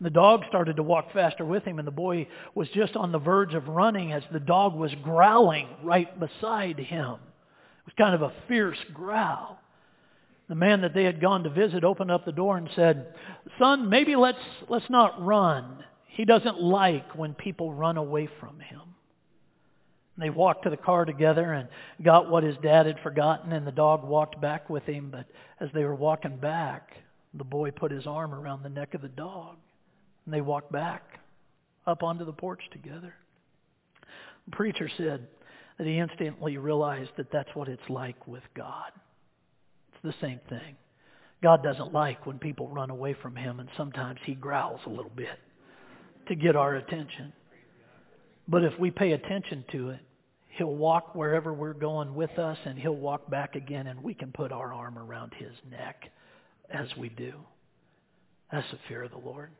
The 0.00 0.10
dog 0.10 0.42
started 0.48 0.76
to 0.76 0.82
walk 0.82 1.12
faster 1.12 1.44
with 1.44 1.64
him, 1.64 1.78
and 1.78 1.86
the 1.86 1.92
boy 1.92 2.26
was 2.54 2.68
just 2.70 2.96
on 2.96 3.12
the 3.12 3.18
verge 3.18 3.54
of 3.54 3.68
running 3.68 4.12
as 4.12 4.22
the 4.32 4.40
dog 4.40 4.74
was 4.74 4.92
growling 5.02 5.68
right 5.82 6.18
beside 6.18 6.78
him. 6.78 7.14
It 7.14 7.86
was 7.86 7.94
kind 7.96 8.14
of 8.14 8.22
a 8.22 8.32
fierce 8.48 8.78
growl. 8.92 9.60
The 10.48 10.54
man 10.54 10.82
that 10.82 10.94
they 10.94 11.04
had 11.04 11.20
gone 11.20 11.44
to 11.44 11.50
visit 11.50 11.84
opened 11.84 12.10
up 12.10 12.24
the 12.24 12.32
door 12.32 12.56
and 12.56 12.68
said, 12.74 13.14
Son, 13.58 13.88
maybe 13.88 14.16
let's, 14.16 14.38
let's 14.68 14.90
not 14.90 15.24
run. 15.24 15.84
He 16.06 16.24
doesn't 16.24 16.60
like 16.60 17.16
when 17.16 17.34
people 17.34 17.72
run 17.72 17.96
away 17.96 18.28
from 18.40 18.60
him. 18.60 18.80
And 20.16 20.24
they 20.24 20.30
walked 20.30 20.64
to 20.64 20.70
the 20.70 20.76
car 20.76 21.04
together 21.04 21.52
and 21.52 21.68
got 22.02 22.30
what 22.30 22.44
his 22.44 22.56
dad 22.62 22.86
had 22.86 23.00
forgotten, 23.00 23.52
and 23.52 23.66
the 23.66 23.72
dog 23.72 24.04
walked 24.04 24.40
back 24.40 24.68
with 24.68 24.84
him. 24.84 25.10
But 25.10 25.26
as 25.60 25.70
they 25.72 25.84
were 25.84 25.94
walking 25.94 26.36
back, 26.36 26.92
the 27.32 27.44
boy 27.44 27.70
put 27.70 27.90
his 27.90 28.06
arm 28.06 28.34
around 28.34 28.62
the 28.62 28.68
neck 28.68 28.94
of 28.94 29.02
the 29.02 29.08
dog. 29.08 29.56
And 30.24 30.34
they 30.34 30.40
walked 30.40 30.72
back 30.72 31.20
up 31.86 32.02
onto 32.02 32.24
the 32.24 32.32
porch 32.32 32.62
together. 32.72 33.14
The 34.46 34.56
preacher 34.56 34.88
said 34.96 35.26
that 35.78 35.86
he 35.86 35.98
instantly 35.98 36.56
realized 36.56 37.10
that 37.16 37.32
that's 37.32 37.48
what 37.54 37.68
it's 37.68 37.88
like 37.88 38.26
with 38.26 38.42
God. 38.56 38.92
It's 39.92 40.02
the 40.02 40.26
same 40.26 40.40
thing. 40.48 40.76
God 41.42 41.62
doesn't 41.62 41.92
like 41.92 42.26
when 42.26 42.38
people 42.38 42.68
run 42.68 42.90
away 42.90 43.14
from 43.20 43.36
him, 43.36 43.60
and 43.60 43.68
sometimes 43.76 44.18
he 44.24 44.34
growls 44.34 44.80
a 44.86 44.90
little 44.90 45.12
bit 45.14 45.38
to 46.28 46.34
get 46.34 46.56
our 46.56 46.76
attention. 46.76 47.32
But 48.48 48.64
if 48.64 48.78
we 48.78 48.90
pay 48.90 49.12
attention 49.12 49.64
to 49.72 49.90
it, 49.90 50.00
he'll 50.56 50.74
walk 50.74 51.14
wherever 51.14 51.52
we're 51.52 51.74
going 51.74 52.14
with 52.14 52.38
us, 52.38 52.56
and 52.64 52.78
he'll 52.78 52.96
walk 52.96 53.28
back 53.30 53.56
again, 53.56 53.86
and 53.88 54.02
we 54.02 54.14
can 54.14 54.32
put 54.32 54.52
our 54.52 54.72
arm 54.72 54.98
around 54.98 55.32
his 55.34 55.52
neck 55.70 56.04
as 56.70 56.86
we 56.96 57.08
do. 57.10 57.34
That's 58.50 58.70
the 58.70 58.78
fear 58.88 59.02
of 59.02 59.10
the 59.10 59.18
Lord. 59.18 59.50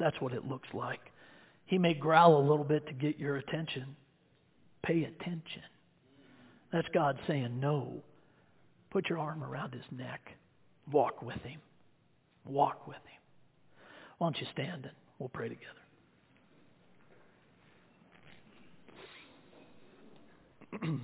That's 0.00 0.20
what 0.20 0.32
it 0.32 0.48
looks 0.48 0.68
like. 0.72 1.00
He 1.66 1.78
may 1.78 1.94
growl 1.94 2.36
a 2.38 2.48
little 2.48 2.64
bit 2.64 2.86
to 2.88 2.92
get 2.92 3.18
your 3.18 3.36
attention. 3.36 3.94
Pay 4.82 5.04
attention. 5.04 5.62
That's 6.72 6.88
God 6.92 7.18
saying 7.28 7.60
no. 7.60 8.02
Put 8.90 9.08
your 9.08 9.18
arm 9.18 9.44
around 9.44 9.74
his 9.74 9.84
neck. 9.92 10.20
Walk 10.90 11.22
with 11.22 11.40
him. 11.42 11.60
Walk 12.44 12.88
with 12.88 12.96
him. 12.96 13.20
Why 14.18 14.26
don't 14.26 14.40
you 14.40 14.46
stand 14.52 14.86
and 14.86 14.94
we'll 15.18 15.28
pray 15.28 15.48
together. 15.50 15.66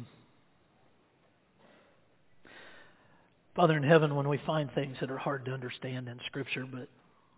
Father 3.55 3.77
in 3.77 3.83
heaven, 3.83 4.15
when 4.15 4.29
we 4.29 4.39
find 4.47 4.73
things 4.73 4.97
that 5.01 5.11
are 5.11 5.19
hard 5.19 5.45
to 5.47 5.53
understand 5.53 6.09
in 6.09 6.19
Scripture, 6.27 6.67
but 6.71 6.89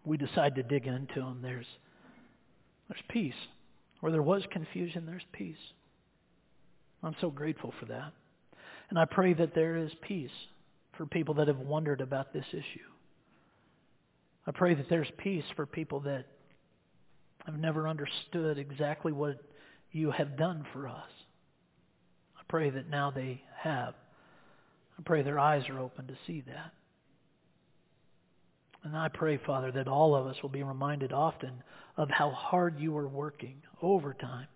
we 0.09 0.17
decide 0.17 0.55
to 0.57 0.63
dig 0.63 0.87
into 0.87 1.21
them, 1.21 1.41
there's, 1.43 1.67
there's 2.89 3.03
peace. 3.09 3.35
Where 4.01 4.13
there 4.13 4.23
was 4.23 4.43
confusion, 4.51 5.07
there's 5.07 5.27
peace. 5.33 5.57
I'm 7.03 7.17
so 7.21 7.31
grateful 7.31 7.75
for 7.79 7.87
that. 7.87 8.13
And 8.91 8.99
I 8.99 9.05
pray 9.05 9.35
that 9.35 9.55
there 9.55 9.77
is 9.77 9.91
peace 10.03 10.31
for 10.97 11.05
people 11.07 11.35
that 11.35 11.49
have 11.49 11.59
wondered 11.59 12.01
about 12.01 12.33
this 12.33 12.47
issue. 12.53 12.89
I 14.47 14.53
pray 14.53 14.75
that 14.75 14.89
there's 14.89 15.11
peace 15.19 15.45
for 15.57 15.67
people 15.67 16.01
that 16.01 16.27
have 17.45 17.59
never 17.59 17.87
understood 17.87 18.59
exactly 18.59 19.13
what 19.13 19.41
you 19.93 20.11
have 20.11 20.37
done 20.37 20.65
for 20.73 20.89
us. 20.89 21.11
I 22.37 22.43
pray 22.49 22.71
that 22.71 22.89
now 22.89 23.11
they 23.11 23.43
have. 23.59 23.95
I 24.99 25.03
pray 25.05 25.23
their 25.23 25.39
eyes 25.39 25.69
are 25.69 25.79
open 25.79 26.07
to 26.07 26.15
see 26.27 26.43
that. 26.47 26.73
And 28.85 28.97
I 28.97 29.09
pray, 29.09 29.39
Father, 29.45 29.73
that 29.73 29.89
all 29.89 30.15
of 30.15 30.27
us 30.27 30.37
will 30.43 30.49
be 30.49 30.63
reminded 30.63 31.13
often 31.13 31.63
of 31.97 32.09
how 32.11 32.31
hard 32.31 32.79
you 32.79 32.97
are 32.97 33.09
working 33.09 33.57
overtime 33.83 34.47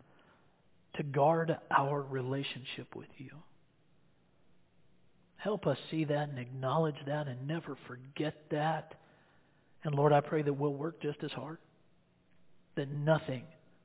to 0.95 1.03
guard 1.03 1.57
our 1.71 2.03
relationship 2.03 2.95
with 2.95 3.09
you. 3.19 3.31
Help 5.37 5.67
us 5.67 5.79
see 5.91 6.05
that 6.05 6.29
and 6.29 6.39
acknowledge 6.39 6.95
that 7.07 7.27
and 7.27 7.49
never 7.49 7.77
forget 7.89 8.35
that. 8.51 8.95
And 9.83 9.95
Lord, 9.95 10.13
I 10.13 10.21
pray 10.21 10.43
that 10.43 10.53
we'll 10.53 10.73
work 10.73 11.03
just 11.03 11.19
as 11.25 11.33
hard, 11.33 11.59
that 12.77 12.89
nothing 12.89 13.43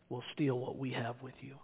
will 0.10 0.24
steal 0.34 0.60
what 0.60 0.78
we 0.78 0.92
have 0.92 1.16
with 1.22 1.34
you. 1.42 1.56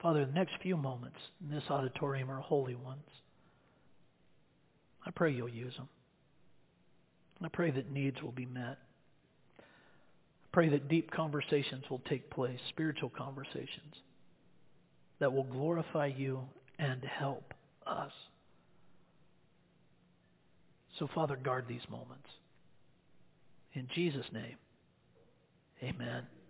Father, 0.00 0.24
the 0.26 0.32
next 0.32 0.52
few 0.62 0.76
moments 0.76 1.18
in 1.42 1.54
this 1.54 1.64
auditorium 1.70 2.30
are 2.30 2.40
holy 2.40 2.76
ones. 2.76 3.08
I 5.04 5.10
pray 5.10 5.32
you'll 5.32 5.48
use 5.48 5.74
them. 5.76 5.88
I 7.44 7.48
pray 7.48 7.70
that 7.70 7.90
needs 7.90 8.22
will 8.22 8.32
be 8.32 8.46
met. 8.46 8.78
I 9.58 9.62
pray 10.52 10.68
that 10.70 10.88
deep 10.88 11.10
conversations 11.10 11.84
will 11.90 12.02
take 12.08 12.30
place, 12.30 12.58
spiritual 12.70 13.10
conversations 13.10 13.94
that 15.18 15.32
will 15.32 15.44
glorify 15.44 16.06
you 16.06 16.40
and 16.78 17.02
help 17.04 17.52
us. 17.86 18.12
So, 20.98 21.08
Father, 21.14 21.36
guard 21.36 21.66
these 21.68 21.86
moments. 21.90 22.28
In 23.74 23.88
Jesus' 23.94 24.26
name, 24.32 24.56
amen. 25.82 26.22